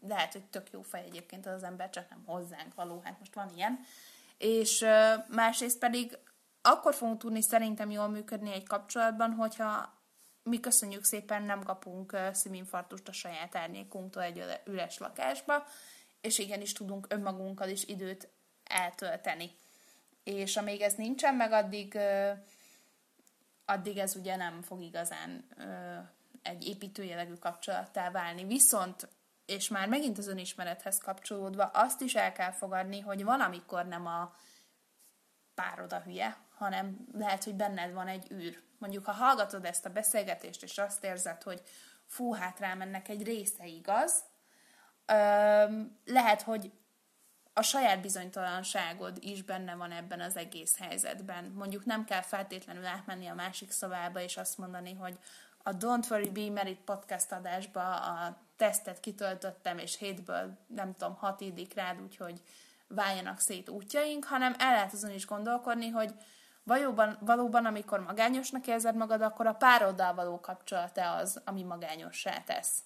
[0.00, 3.34] lehet, hogy tök jó fej egyébként az, az ember, csak nem hozzánk való, hát most
[3.34, 3.78] van ilyen.
[4.38, 4.84] És
[5.28, 6.18] másrészt pedig
[6.62, 9.92] akkor fogunk tudni szerintem jól működni egy kapcsolatban, hogyha
[10.42, 15.66] mi köszönjük szépen, nem kapunk szívinfarktust a saját árnyékunktól egy üres lakásba,
[16.20, 18.28] és igenis tudunk önmagunkkal is időt
[18.64, 19.50] eltölteni.
[20.22, 21.98] És amíg ez nincsen, meg addig,
[23.64, 25.44] addig ez ugye nem fog igazán
[26.42, 28.44] egy építőjelegű kapcsolattá válni.
[28.44, 29.08] Viszont,
[29.46, 34.06] és már megint az önismerethez kapcsolódva, azt is el kell fogadni, hogy van, amikor nem
[34.06, 34.34] a
[35.54, 38.62] párod a hülye, hanem lehet, hogy benned van egy űr.
[38.78, 41.62] Mondjuk, ha hallgatod ezt a beszélgetést, és azt érzed, hogy
[42.06, 44.24] fú, hát rám egy része igaz,
[46.04, 46.72] lehet, hogy
[47.54, 51.44] a saját bizonytalanságod is benne van ebben az egész helyzetben.
[51.44, 55.18] Mondjuk nem kell feltétlenül átmenni a másik szobába, és azt mondani, hogy
[55.62, 61.40] a Don't Worry Be Married podcast adásba a tesztet kitöltöttem, és hétből nem tudom, hat
[61.40, 62.40] idik rád, úgyhogy
[62.88, 66.14] váljanak szét útjaink, hanem el lehet azon is gondolkodni, hogy
[66.62, 72.82] valóban, valóban amikor magányosnak érzed magad, akkor a pároddal való kapcsolata az, ami magányossá tesz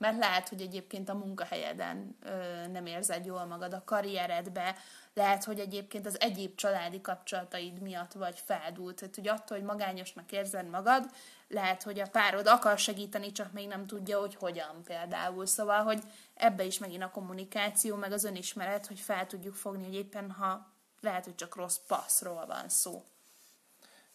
[0.00, 4.76] mert lehet, hogy egyébként a munkahelyeden ö, nem érzed jól magad a karrieredbe,
[5.14, 8.96] lehet, hogy egyébként az egyéb családi kapcsolataid miatt vagy feldúlt.
[8.96, 11.10] Tehát, hogy attól, hogy magányosnak érzed magad,
[11.48, 15.46] lehet, hogy a párod akar segíteni, csak még nem tudja, hogy hogyan például.
[15.46, 16.02] Szóval, hogy
[16.34, 20.66] ebbe is megint a kommunikáció, meg az önismeret, hogy fel tudjuk fogni, hogy éppen ha
[21.00, 23.04] lehet, hogy csak rossz passzról van szó.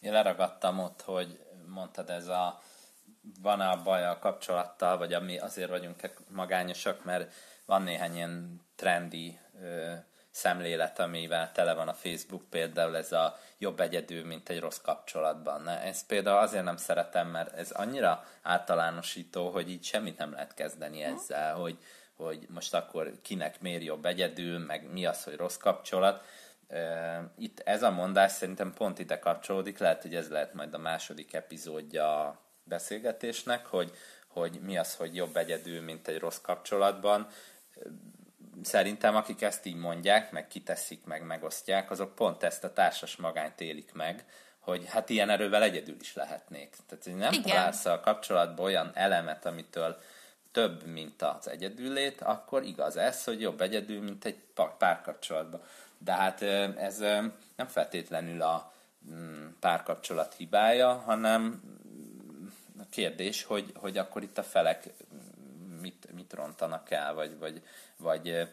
[0.00, 2.60] Én leragadtam ott, hogy mondtad ez a
[3.42, 7.32] van a baj a kapcsolattal, vagy ami azért vagyunk magányosak, mert
[7.66, 9.92] van néhány ilyen trendi ö,
[10.30, 15.62] szemlélet, amivel tele van a Facebook, például ez a jobb egyedül, mint egy rossz kapcsolatban.
[15.62, 15.82] Ne?
[15.82, 21.02] Ezt például azért nem szeretem, mert ez annyira általánosító, hogy így semmit nem lehet kezdeni
[21.02, 21.78] ezzel, hogy,
[22.16, 26.24] hogy most akkor kinek miért jobb egyedül, meg mi az, hogy rossz kapcsolat.
[27.38, 31.34] Itt ez a mondás szerintem pont ide kapcsolódik, lehet, hogy ez lehet majd a második
[31.34, 33.92] epizódja beszélgetésnek, hogy,
[34.26, 37.28] hogy mi az, hogy jobb egyedül, mint egy rossz kapcsolatban.
[38.62, 43.60] Szerintem akik ezt így mondják, meg kiteszik, meg megosztják, azok pont ezt a társas magányt
[43.60, 44.24] élik meg,
[44.58, 46.76] hogy hát ilyen erővel egyedül is lehetnék.
[46.86, 47.42] Tehát, hogy nem Igen.
[47.42, 50.00] találsz a kapcsolatban olyan elemet, amitől
[50.52, 54.38] több, mint az egyedüllét, akkor igaz ez, hogy jobb egyedül, mint egy
[54.78, 55.62] párkapcsolatban.
[55.98, 56.42] De hát
[56.76, 56.98] ez
[57.56, 58.72] nem feltétlenül a
[59.10, 61.62] mm, párkapcsolat hibája, hanem
[62.90, 64.88] kérdés, hogy, hogy akkor itt a felek
[65.80, 67.62] mit, mit rontanak el, vagy, vagy,
[67.96, 68.48] vagy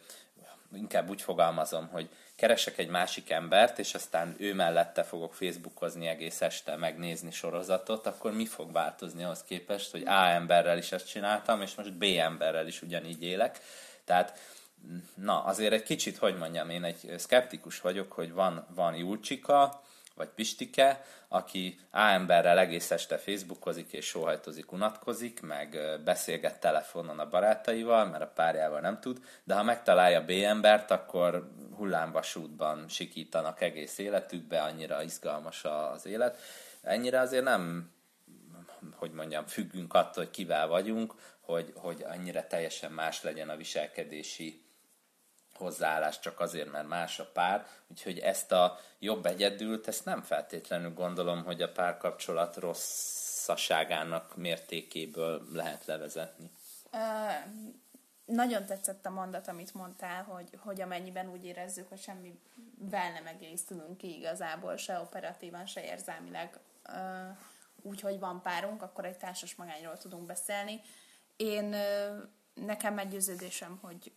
[0.73, 6.41] inkább úgy fogalmazom, hogy keresek egy másik embert, és aztán ő mellette fogok Facebookozni egész
[6.41, 11.61] este, megnézni sorozatot, akkor mi fog változni ahhoz képest, hogy A emberrel is ezt csináltam,
[11.61, 13.59] és most B emberrel is ugyanígy élek.
[14.05, 14.39] Tehát
[15.15, 19.82] na, azért egy kicsit, hogy mondjam, én egy szkeptikus vagyok, hogy van, van Julcsika,
[20.15, 27.29] vagy Pistike, aki A emberrel egész este Facebookozik és sóhajtozik, unatkozik, meg beszélget telefonon a
[27.29, 33.97] barátaival, mert a párjával nem tud, de ha megtalálja B embert, akkor hullámvasútban sikítanak egész
[33.97, 36.39] életükbe, annyira izgalmas az élet.
[36.81, 37.91] Ennyire azért nem,
[38.95, 44.62] hogy mondjam, függünk attól, hogy kivel vagyunk, hogy, hogy annyira teljesen más legyen a viselkedési
[45.57, 50.93] hozzáállás csak azért, mert más a pár, úgyhogy ezt a jobb egyedült, ezt nem feltétlenül
[50.93, 56.51] gondolom, hogy a párkapcsolat rosszaságának mértékéből lehet levezetni.
[56.91, 56.99] Uh,
[58.25, 63.97] nagyon tetszett a mondat, amit mondtál, hogy, hogy amennyiben úgy érezzük, hogy semmivel nem egészülünk
[63.97, 67.37] ki igazából, se operatívan, se érzelmileg, uh,
[67.81, 70.81] úgy, hogy van párunk, akkor egy társas magányról tudunk beszélni.
[71.35, 71.75] én
[72.53, 74.11] nekem meggyőződésem, hogy,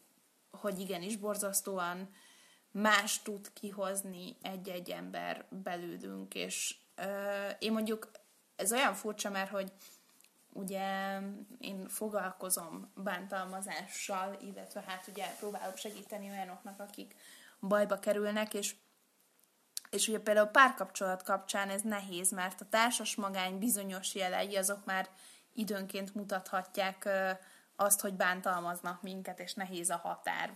[0.60, 2.08] hogy igenis borzasztóan
[2.70, 8.10] más tud kihozni egy-egy ember belőlünk, és ö, én mondjuk,
[8.56, 9.72] ez olyan furcsa, mert hogy
[10.52, 11.18] ugye
[11.58, 17.14] én foglalkozom bántalmazással, illetve hát ugye próbálok segíteni olyanoknak, akik
[17.60, 18.74] bajba kerülnek, és
[19.90, 25.08] és ugye például párkapcsolat kapcsán ez nehéz, mert a társas magány bizonyos jelei azok már
[25.52, 27.08] időnként mutathatják
[27.76, 30.52] azt, hogy bántalmaznak minket, és nehéz a határ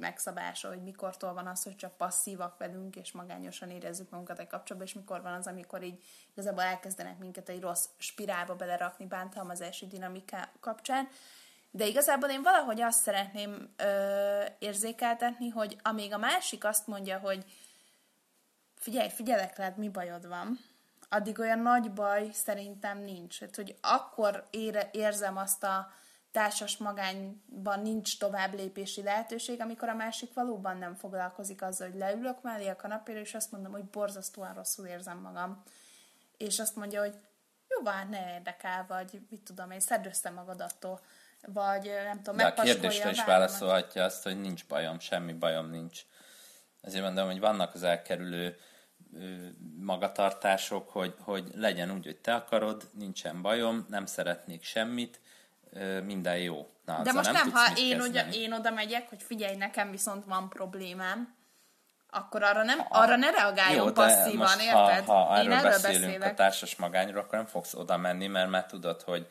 [0.00, 4.92] megszabása, hogy mikortól van az, hogy csak passzívak velünk, és magányosan érezzük magunkat egy kapcsolatban,
[4.92, 10.48] és mikor van az, amikor így igazából elkezdenek minket egy rossz spirálba belerakni bántalmazási dinamika
[10.60, 11.08] kapcsán.
[11.70, 17.44] De igazából én valahogy azt szeretném ö, érzékeltetni, hogy amíg a másik azt mondja, hogy
[18.74, 20.58] figyelj, figyelek rád, mi bajod van,
[21.08, 23.40] addig olyan nagy baj szerintem nincs.
[23.40, 25.92] Hát, hogy akkor ére, érzem azt a
[26.34, 32.42] társas magányban nincs tovább lépési lehetőség, amikor a másik valóban nem foglalkozik azzal, hogy leülök
[32.42, 35.62] mellé a kanapéra, és azt mondom, hogy borzasztóan rosszul érzem magam.
[36.36, 37.14] És azt mondja, hogy
[37.68, 41.00] jó, van, ne érdekel, vagy mit tudom én, szedd össze magad attól,
[41.46, 46.00] vagy nem tudom, De a kérdésre is válaszolhatja azt, hogy nincs bajom, semmi bajom nincs.
[46.80, 48.56] Ezért mondom, hogy vannak az elkerülő
[49.76, 55.20] magatartások, hogy, hogy legyen úgy, hogy te akarod, nincsen bajom, nem szeretnék semmit,
[56.04, 56.68] minden jó.
[56.84, 60.24] Na, De most nem, nem ha én, ugye, én oda megyek, hogy figyelj, nekem viszont
[60.24, 61.34] van problémám,
[62.10, 65.04] akkor arra, nem, ha, arra ne reagáljon jó, passzívan, most, érted?
[65.04, 66.32] Ha, ha erről én erről beszélünk beszélek.
[66.32, 69.26] a társas magányról, akkor nem fogsz oda menni, mert már tudod, hogy,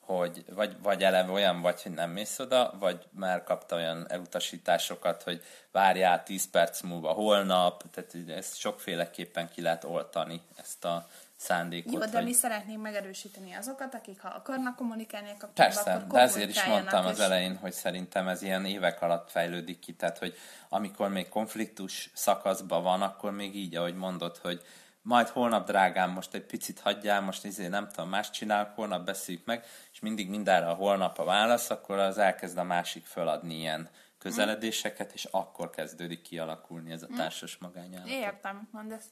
[0.00, 5.22] hogy vagy, vagy eleve olyan vagy, hogy nem mész oda, vagy már kapta olyan elutasításokat,
[5.22, 11.06] hogy várjál 10 perc múlva holnap, tehát ezt sokféleképpen ki lehet oltani, ezt a
[11.36, 11.92] szándékot.
[11.92, 12.24] Jó, de hogy...
[12.24, 16.64] mi szeretnénk megerősíteni azokat, akik ha akarnak kommunikálni a kapcsolatban, Persze, akkor de ezért is
[16.64, 17.10] mondtam és...
[17.10, 20.36] az elején, hogy szerintem ez ilyen évek alatt fejlődik ki, tehát hogy
[20.68, 24.62] amikor még konfliktus szakaszban van, akkor még így, ahogy mondod, hogy
[25.02, 29.44] majd holnap, drágám, most egy picit hagyjál, most izé nem tudom, más csinálok, holnap beszéljük
[29.44, 33.88] meg, és mindig mindenre a holnap a válasz, akkor az elkezd a másik föladni ilyen
[34.18, 37.14] közeledéseket, és akkor kezdődik kialakulni ez a hm.
[37.14, 38.12] társas magányállapot.
[38.12, 39.06] Értem, mondasz.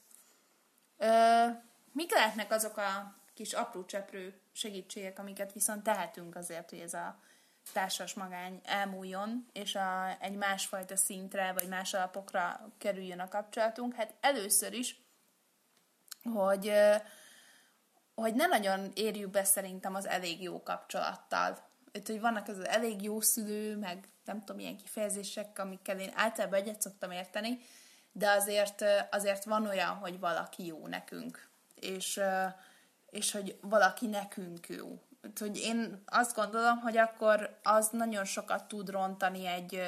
[0.97, 1.45] Ö,
[1.95, 7.19] mik lehetnek azok a kis apró cseprő segítségek, amiket viszont tehetünk azért, hogy ez a
[7.73, 13.95] társas magány elmúljon, és a, egy másfajta szintre, vagy más alapokra kerüljön a kapcsolatunk?
[13.95, 15.03] Hát először is
[16.33, 16.71] hogy,
[18.15, 21.57] hogy ne nagyon érjük be szerintem az elég jó kapcsolattal.
[21.91, 26.59] Itt, hogy vannak az elég jó szülő, meg nem tudom, ilyen kifejezések, amikkel én általában
[26.59, 27.59] egyet szoktam érteni,
[28.11, 31.49] de azért, azért van olyan, hogy valaki jó nekünk,
[31.85, 32.19] és,
[33.09, 35.01] és hogy valaki nekünk jó.
[35.39, 39.81] Hogy én azt gondolom, hogy akkor az nagyon sokat tud rontani egy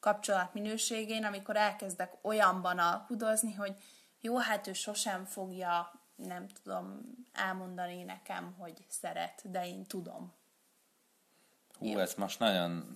[0.00, 3.76] kapcsolat minőségén, amikor elkezdek olyanban alkudozni, hogy
[4.20, 7.00] jó, hát ő sosem fogja, nem tudom,
[7.32, 10.32] elmondani nekem, hogy szeret, de én tudom.
[11.78, 11.98] Hú, jó.
[11.98, 12.86] ez most nagyon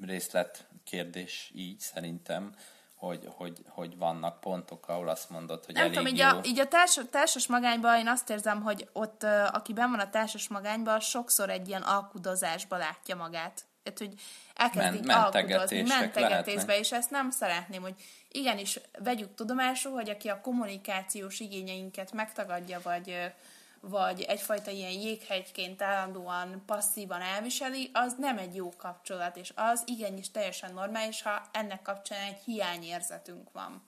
[0.00, 2.54] részlet kérdés így szerintem,
[2.96, 6.26] hogy, hogy, hogy vannak pontok, ahol azt mondod, hogy Nem elég tudom, így jó.
[6.26, 10.10] a, így a társ, társas magányban én azt érzem, hogy ott, aki ben van a
[10.10, 13.64] társas magányban, sokszor egy ilyen alkudozásba látja magát.
[13.82, 14.20] Tehát, hogy
[14.54, 17.94] elkezd Men, alkudozni, mentegetésbe, és ezt nem szeretném, hogy
[18.28, 23.32] igenis vegyük tudomásul, hogy aki a kommunikációs igényeinket megtagadja, vagy,
[23.88, 30.30] vagy egyfajta ilyen jéghegyként állandóan passzívan elviseli, az nem egy jó kapcsolat, és az igenis
[30.30, 33.82] teljesen normális, ha ennek kapcsán egy hiányérzetünk van.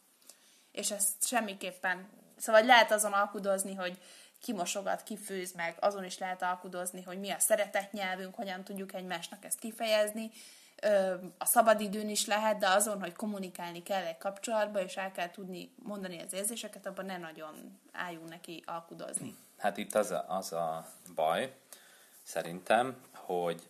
[0.72, 3.98] És ezt semmiképpen, szóval lehet azon alkudozni, hogy
[4.40, 9.58] kimosogat, kifőz meg, azon is lehet alkudozni, hogy mi a szeretetnyelvünk, hogyan tudjuk egymásnak ezt
[9.58, 10.30] kifejezni,
[11.38, 15.74] a szabadidőn is lehet, de azon, hogy kommunikálni kell egy kapcsolatba, és el kell tudni
[15.82, 19.36] mondani az érzéseket, abban ne nagyon álljunk neki alkudozni.
[19.58, 21.54] Hát itt az a, az a baj,
[22.22, 23.68] szerintem, hogy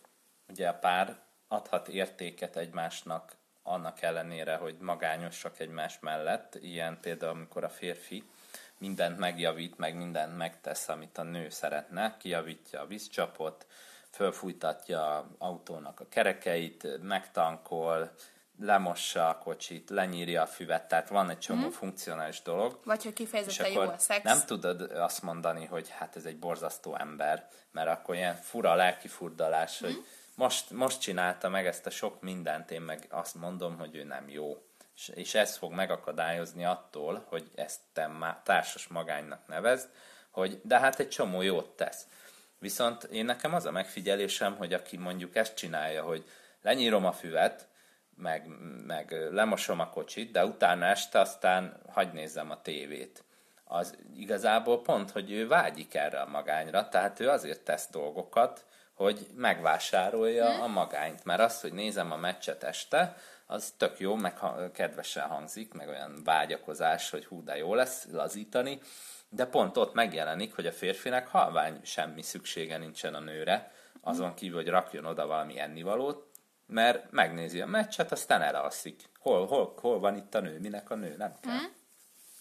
[0.49, 7.63] ugye a pár adhat értéket egymásnak annak ellenére, hogy magányosak egymás mellett, ilyen például, amikor
[7.63, 8.29] a férfi
[8.77, 13.65] mindent megjavít, meg mindent megtesz, amit a nő szeretne, kijavítja a vízcsapot,
[14.09, 18.11] fölfújtatja autónak a kerekeit, megtankol,
[18.61, 21.71] lemossa a kocsit, lenyírja a füvet, tehát van egy csomó hmm.
[21.71, 22.79] funkcionális dolog.
[22.83, 24.23] Vagy hogy kifejezetten jó a szex.
[24.23, 29.79] Nem tudod azt mondani, hogy hát ez egy borzasztó ember, mert akkor ilyen fura lelkifurdalás,
[29.79, 29.87] hmm.
[29.87, 30.05] hogy
[30.35, 34.29] most, most csinálta meg ezt a sok mindent, én meg azt mondom, hogy ő nem
[34.29, 34.63] jó.
[34.95, 39.89] És, és ez fog megakadályozni attól, hogy ezt te má, társas magánynak nevezd,
[40.29, 42.07] hogy de hát egy csomó jót tesz.
[42.57, 46.25] Viszont én nekem az a megfigyelésem, hogy aki mondjuk ezt csinálja, hogy
[46.61, 47.68] lenyírom a füvet,
[48.19, 48.47] meg,
[48.85, 53.23] meg lemosom a kocsit, de utána este aztán hagy nézzem a tévét.
[53.63, 59.27] Az igazából pont, hogy ő vágyik erre a magányra, tehát ő azért tesz dolgokat, hogy
[59.35, 60.61] megvásárolja hmm.
[60.61, 61.23] a magányt.
[61.23, 63.15] Mert az, hogy nézem a meccset este,
[63.45, 64.39] az tök jó, meg
[64.73, 68.79] kedvesen hangzik, meg olyan vágyakozás, hogy hú, de jó lesz lazítani,
[69.29, 74.55] de pont ott megjelenik, hogy a férfinek halvány semmi szüksége nincsen a nőre, azon kívül,
[74.55, 76.28] hogy rakjon oda valami ennivalót,
[76.69, 79.09] mert megnézi a meccset, aztán elalszik.
[79.19, 81.53] Hol, hol, hol van itt a nő, minek a nő, nem kell.
[81.53, 81.71] Mm.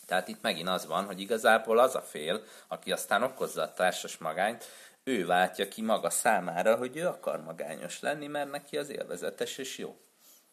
[0.06, 4.18] Tehát itt megint az van, hogy igazából az a fél, aki aztán okozza a társas
[4.18, 4.64] magányt,
[5.04, 9.78] ő váltja ki maga számára, hogy ő akar magányos lenni, mert neki az élvezetes és
[9.78, 9.96] jó.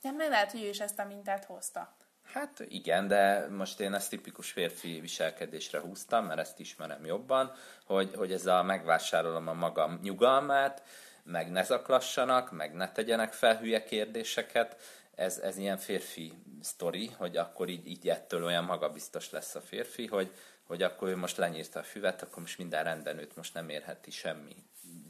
[0.02, 1.96] Nem lehet, hogy ő is ezt a mintát hozta.
[2.34, 7.52] Hát igen, de most én ezt tipikus férfi viselkedésre húztam, mert ezt ismerem jobban,
[7.86, 10.84] hogy, hogy ez a megvásárolom a magam nyugalmát,
[11.26, 14.82] meg ne zaklassanak, meg ne tegyenek fel hülye kérdéseket,
[15.16, 20.08] ez, ez ilyen férfi sztori, hogy akkor így, így ettől olyan magabiztos lesz a férfi,
[20.08, 23.70] hogy, hogy akkor ő most lenyírta a füvet, akkor most minden rendben őt most nem
[23.70, 24.56] érheti semmi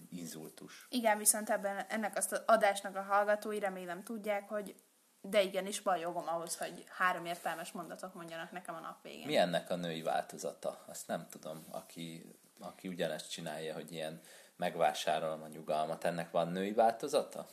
[0.09, 0.88] inzultus.
[0.89, 4.76] Igen, viszont ebben ennek azt az adásnak a hallgatói remélem tudják, hogy
[5.22, 9.26] de igenis van jogom ahhoz, hogy három értelmes mondatot mondjanak nekem a nap végén.
[9.26, 10.84] Mi ennek a női változata?
[10.88, 14.22] Azt nem tudom, aki, aki ugyanezt csinálja, hogy ilyen
[14.58, 16.03] megvásárolom a nyugalmat.
[16.03, 17.47] Ennek van női változata?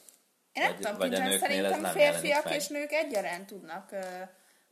[0.53, 4.01] Én nem tudom, vagy a szerintem férfiak és nők egyaránt tudnak uh,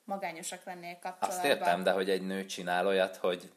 [0.04, 1.38] magányosak lenni egy kapcsolatban.
[1.38, 3.52] Azt értem, de hogy egy nő csinál olyat, hogy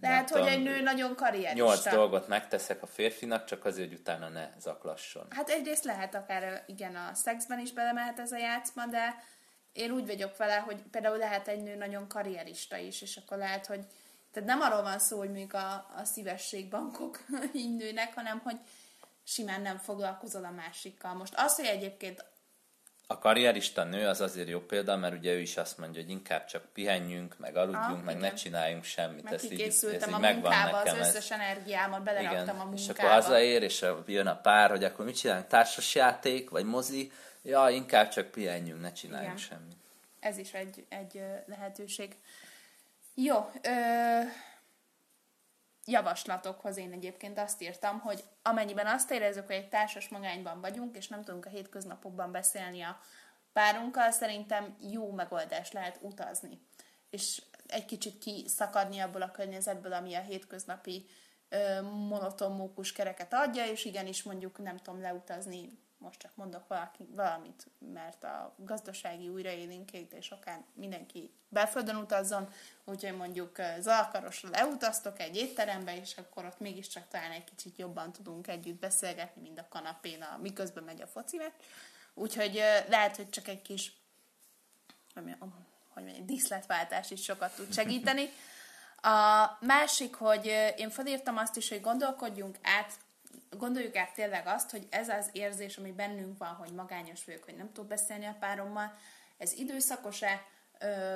[0.00, 1.64] lehet, tudom, hogy egy nő nagyon karrierista.
[1.64, 5.26] Nyolc dolgot megteszek a férfinak, csak azért, hogy utána ne zaklasson.
[5.30, 9.14] Hát egyrészt lehet akár, igen, a szexben is belemehet ez a játszma, de
[9.72, 13.66] én úgy vagyok vele, hogy például lehet egy nő nagyon karrierista is, és akkor lehet,
[13.66, 13.86] hogy
[14.32, 17.18] tehát nem arról van szó, hogy mondjuk a, a szívességbankok
[17.52, 18.56] így nőnek, hanem hogy
[19.24, 21.14] simán nem foglalkozol a másikkal.
[21.14, 22.24] Most az, hogy egyébként
[23.10, 26.44] a karrierista nő az azért jó példa, mert ugye ő is azt mondja, hogy inkább
[26.44, 28.30] csak pihenjünk, meg aludjunk, ah, meg igen.
[28.30, 29.22] ne csináljunk semmit.
[29.22, 32.54] Meg ez így, ez így a munkába, az összes energiámat beleraktam igen.
[32.54, 32.76] a munkába.
[32.76, 37.12] És akkor hazaér, és jön a pár, hogy akkor mit csinálunk, társasjáték, vagy mozi,
[37.42, 39.48] ja, inkább csak pihenjünk, ne csináljunk igen.
[39.48, 39.76] semmit.
[40.20, 42.16] Ez is egy, egy lehetőség.
[43.14, 44.20] Jó, ö,
[45.84, 51.08] javaslatokhoz én egyébként azt írtam, hogy amennyiben azt érezzük, hogy egy társas magányban vagyunk, és
[51.08, 53.00] nem tudunk a hétköznapokban beszélni a
[53.52, 56.60] párunkkal, szerintem jó megoldás lehet utazni.
[57.10, 61.06] És egy kicsit kiszakadni abból a környezetből, ami a hétköznapi
[61.82, 67.66] monoton mókus kereket adja, és igenis mondjuk nem tudom leutazni most csak mondok valaki, valamit,
[67.92, 72.48] mert a gazdasági újraélénkítés akár mindenki belföldön utazzon,
[72.84, 78.48] úgyhogy mondjuk Zalakarosra leutaztok egy étterembe, és akkor ott mégiscsak talán egy kicsit jobban tudunk
[78.48, 81.40] együtt beszélgetni, mint a kanapén, a, miközben megy a foci
[82.14, 82.54] Úgyhogy
[82.88, 83.92] lehet, hogy csak egy kis
[85.88, 88.30] hogy mondjam, díszletváltás is sokat tud segíteni.
[89.02, 90.46] A másik, hogy
[90.76, 92.92] én felírtam azt is, hogy gondolkodjunk át
[93.58, 97.56] gondoljuk át tényleg azt, hogy ez az érzés, ami bennünk van, hogy magányos vagyok, hogy
[97.56, 98.98] nem tudok beszélni a párommal,
[99.38, 100.46] ez időszakos-e,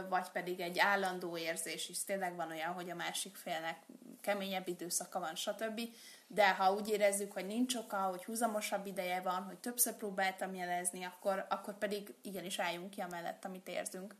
[0.09, 2.05] vagy pedig egy állandó érzés is.
[2.05, 3.77] Tényleg van olyan, hogy a másik félnek
[4.21, 5.81] keményebb időszaka van, stb.
[6.27, 11.05] De ha úgy érezzük, hogy nincs oka, hogy húzamosabb ideje van, hogy többször próbáltam jelezni,
[11.05, 14.15] akkor, akkor pedig igenis álljunk ki amellett, amit érzünk.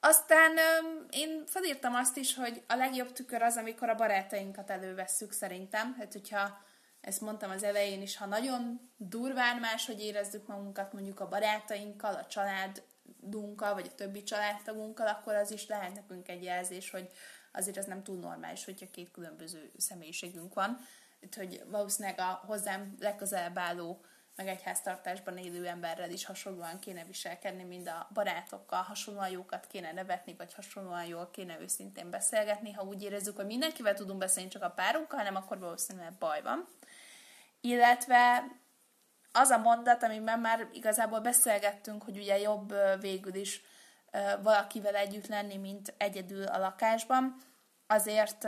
[0.00, 0.52] Aztán
[1.10, 5.94] én felírtam azt is, hogy a legjobb tükör az, amikor a barátainkat elővesszük szerintem.
[5.98, 6.58] Hát, hogyha
[7.04, 12.26] ezt mondtam az elején is, ha nagyon durván máshogy érezzük magunkat mondjuk a barátainkkal, a
[12.26, 17.08] családunkkal, vagy a többi családtagunkkal, akkor az is lehet nekünk egy jelzés, hogy
[17.52, 20.78] azért az nem túl normális, hogyha két különböző személyiségünk van.
[21.20, 24.04] Itt, hogy valószínűleg a hozzám legközelebb álló,
[24.36, 29.92] meg egy háztartásban élő emberrel is hasonlóan kéne viselkedni, mint a barátokkal, hasonlóan jókat kéne
[29.92, 32.72] nevetni, vagy hasonlóan jól kéne őszintén beszélgetni.
[32.72, 36.68] Ha úgy érezzük, hogy mindenkivel tudunk beszélni, csak a párunkkal, hanem akkor valószínűleg baj van
[37.64, 38.44] illetve
[39.32, 43.62] az a mondat, amiben már igazából beszélgettünk, hogy ugye jobb végül is
[44.42, 47.36] valakivel együtt lenni, mint egyedül a lakásban,
[47.86, 48.46] azért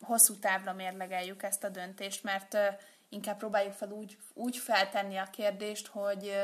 [0.00, 2.56] hosszú távra mérlegeljük ezt a döntést, mert
[3.08, 6.40] inkább próbáljuk fel úgy, úgy feltenni a kérdést, hogy,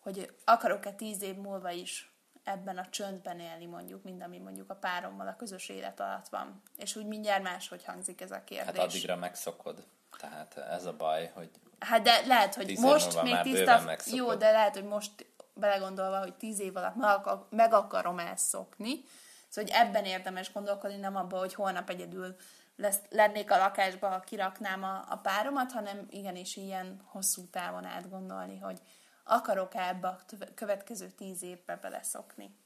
[0.00, 2.14] hogy akarok-e tíz év múlva is
[2.44, 6.62] ebben a csöndben élni mondjuk, mint ami mondjuk a párommal a közös élet alatt van.
[6.76, 8.66] És úgy mindjárt máshogy hangzik ez a kérdés.
[8.66, 9.86] Hát addigra megszokod.
[10.20, 11.50] Tehát ez a baj, hogy...
[11.78, 13.96] Hát de lehet, hogy most még tiszta...
[14.04, 19.00] Jó, de lehet, hogy most belegondolva, hogy tíz év alatt meg, akar, meg akarom elszokni.
[19.48, 22.36] Szóval, hogy ebben érdemes gondolkodni, nem abban, hogy holnap egyedül
[22.76, 28.58] lesz, lennék a lakásba, ha kiraknám a, a páromat, hanem igenis ilyen hosszú távon átgondolni,
[28.58, 28.80] hogy
[29.24, 30.18] akarok-e ebbe a
[30.54, 32.56] következő tíz évbe beleszokni.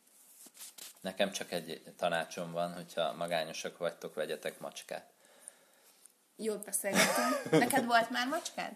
[1.01, 5.10] Nekem csak egy tanácsom van, hogyha magányosak vagytok, vegyetek macskát.
[6.43, 7.51] Jól beszélgetünk.
[7.51, 8.73] Neked volt már macskád?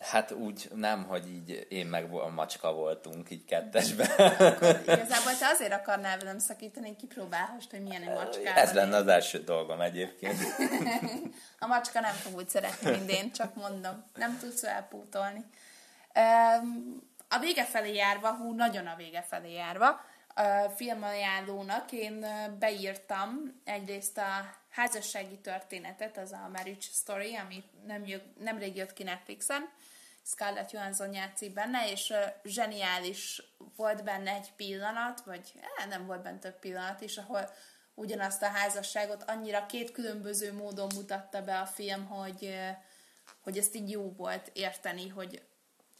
[0.00, 4.10] Hát úgy nem, hogy így én meg a macska voltunk így kettesben.
[4.38, 8.54] Akkor igazából te azért akarnál velem szakítani, kipróbálhassd, hogy milyen egy macska.
[8.54, 10.38] Ez lenne az első dolgom egyébként.
[11.58, 14.04] a macska nem fog úgy szeretni, mint én, csak mondom.
[14.14, 15.44] Nem tudsz elpútolni.
[17.28, 20.00] A vége felé járva, hú, nagyon a vége felé járva,
[20.76, 22.26] filmajánlónak én
[22.58, 29.02] beírtam egyrészt a házassági történetet, az a Marriage Story, ami nem jött, nemrég jött ki
[29.02, 29.68] Netflixen,
[30.22, 32.12] Scarlett Johansson játszik benne, és
[32.44, 33.42] zseniális
[33.76, 37.50] volt benne egy pillanat, vagy eh, nem volt benne több pillanat is, ahol
[37.94, 42.58] ugyanazt a házasságot annyira két különböző módon mutatta be a film, hogy,
[43.40, 45.42] hogy ezt így jó volt érteni, hogy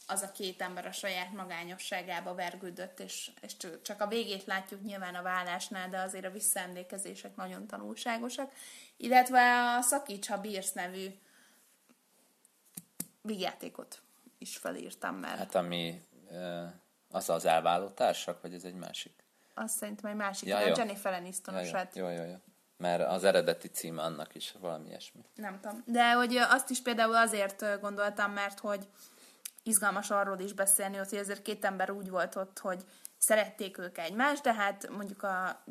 [0.06, 5.14] az a két ember a saját magányosságába vergődött, és, és csak a végét látjuk nyilván
[5.14, 8.52] a vállásnál, de azért a visszaemlékezések nagyon tanulságosak.
[8.96, 11.06] Illetve a Szakíts, ha bírsz nevű
[13.22, 14.00] vígjátékot
[14.38, 15.38] is felírtam már.
[15.38, 16.04] Hát ami
[17.10, 19.24] az az elváló társak, vagy ez egy másik?
[19.54, 22.36] Azt szerintem egy másik, ja, a Jennifer aniston ja, jó, jó, jó, jó.
[22.76, 25.24] Mert az eredeti címe annak is valami ilyesmi.
[25.34, 25.82] Nem tudom.
[25.86, 28.88] De hogy azt is például azért gondoltam, mert hogy
[29.66, 32.84] izgalmas arról is beszélni, hogy ezért két ember úgy volt ott, hogy
[33.18, 35.64] szerették ők egymást, de hát mondjuk a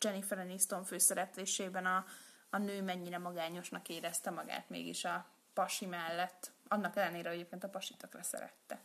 [0.00, 2.04] Jennifer Aniston főszereplésében a,
[2.50, 6.50] a nő mennyire magányosnak érezte magát mégis a pasi mellett.
[6.68, 8.80] Annak ellenére, hogy egyébként a pasit szerette.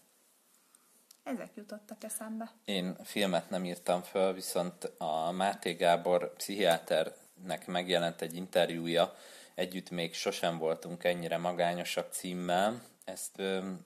[1.24, 2.52] Ezek jutottak eszembe.
[2.66, 9.16] Én filmet nem írtam föl, viszont a Máté Gábor pszichiáternek megjelent egy interjúja,
[9.56, 13.42] együtt még sosem voltunk ennyire magányosak címmel, ezt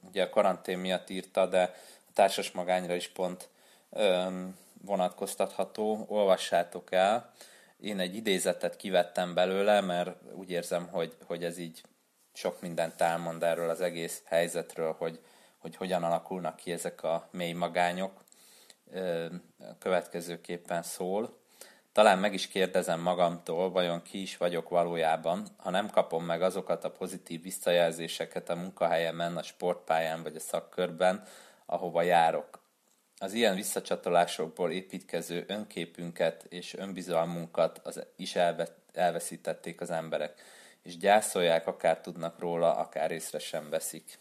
[0.08, 1.62] ugye a karantén miatt írta, de
[2.08, 3.50] a társas magányra is pont
[4.82, 7.34] vonatkoztatható, olvassátok el.
[7.80, 11.82] Én egy idézetet kivettem belőle, mert úgy érzem, hogy, hogy ez így
[12.34, 15.20] sok mindent elmond erről az egész helyzetről, hogy,
[15.58, 18.24] hogy hogyan alakulnak ki ezek a mély magányok.
[19.80, 21.38] Következőképpen szól.
[21.98, 26.84] Talán meg is kérdezem magamtól, vajon ki is vagyok valójában, ha nem kapom meg azokat
[26.84, 31.24] a pozitív visszajelzéseket a munkahelyemen, a sportpályán vagy a szakkörben,
[31.66, 32.62] ahova járok.
[33.20, 40.42] Az ilyen visszacsatolásokból építkező önképünket és önbizalmunkat az is elve, elveszítették az emberek,
[40.84, 44.20] és gyászolják, akár tudnak róla, akár észre sem veszik.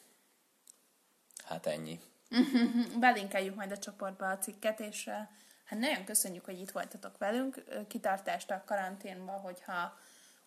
[1.45, 2.01] Hát ennyi.
[3.01, 5.11] Belinkeljük majd a csoportba a cikket, és
[5.67, 9.99] Hát nagyon köszönjük, hogy itt voltatok velünk, kitartást a karanténba, hogyha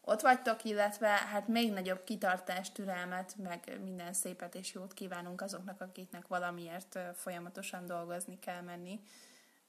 [0.01, 5.81] ott vagytok, illetve hát még nagyobb kitartást, türelmet, meg minden szépet és jót kívánunk azoknak,
[5.81, 8.99] akiknek valamiért folyamatosan dolgozni kell menni.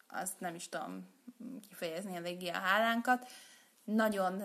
[0.08, 1.08] Azt nem is tudom
[1.68, 3.28] kifejezni eléggé a hálánkat.
[3.84, 4.42] Nagyon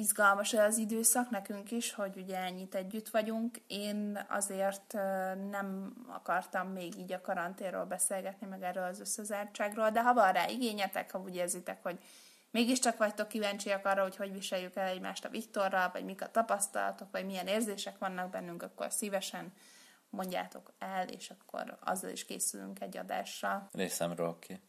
[0.00, 3.58] izgalmas az időszak nekünk is, hogy ugye ennyit együtt vagyunk.
[3.66, 4.92] Én azért
[5.50, 10.48] nem akartam még így a karanténról beszélgetni, meg erről az összezártságról, de ha van rá
[10.48, 11.98] igényetek, ha úgy érzitek, hogy
[12.50, 17.08] mégiscsak vagytok kíváncsiak arra, hogy hogy viseljük el egymást a Viktorral, vagy mik a tapasztalatok,
[17.10, 19.52] vagy milyen érzések vannak bennünk, akkor szívesen
[20.10, 23.68] mondjátok el, és akkor azzal is készülünk egy adással.
[23.72, 24.28] Részemről.
[24.28, 24.60] Okay.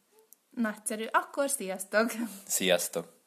[0.50, 1.06] Nagyszerű.
[1.10, 2.10] Akkor sziasztok!
[2.46, 3.21] Sziasztok!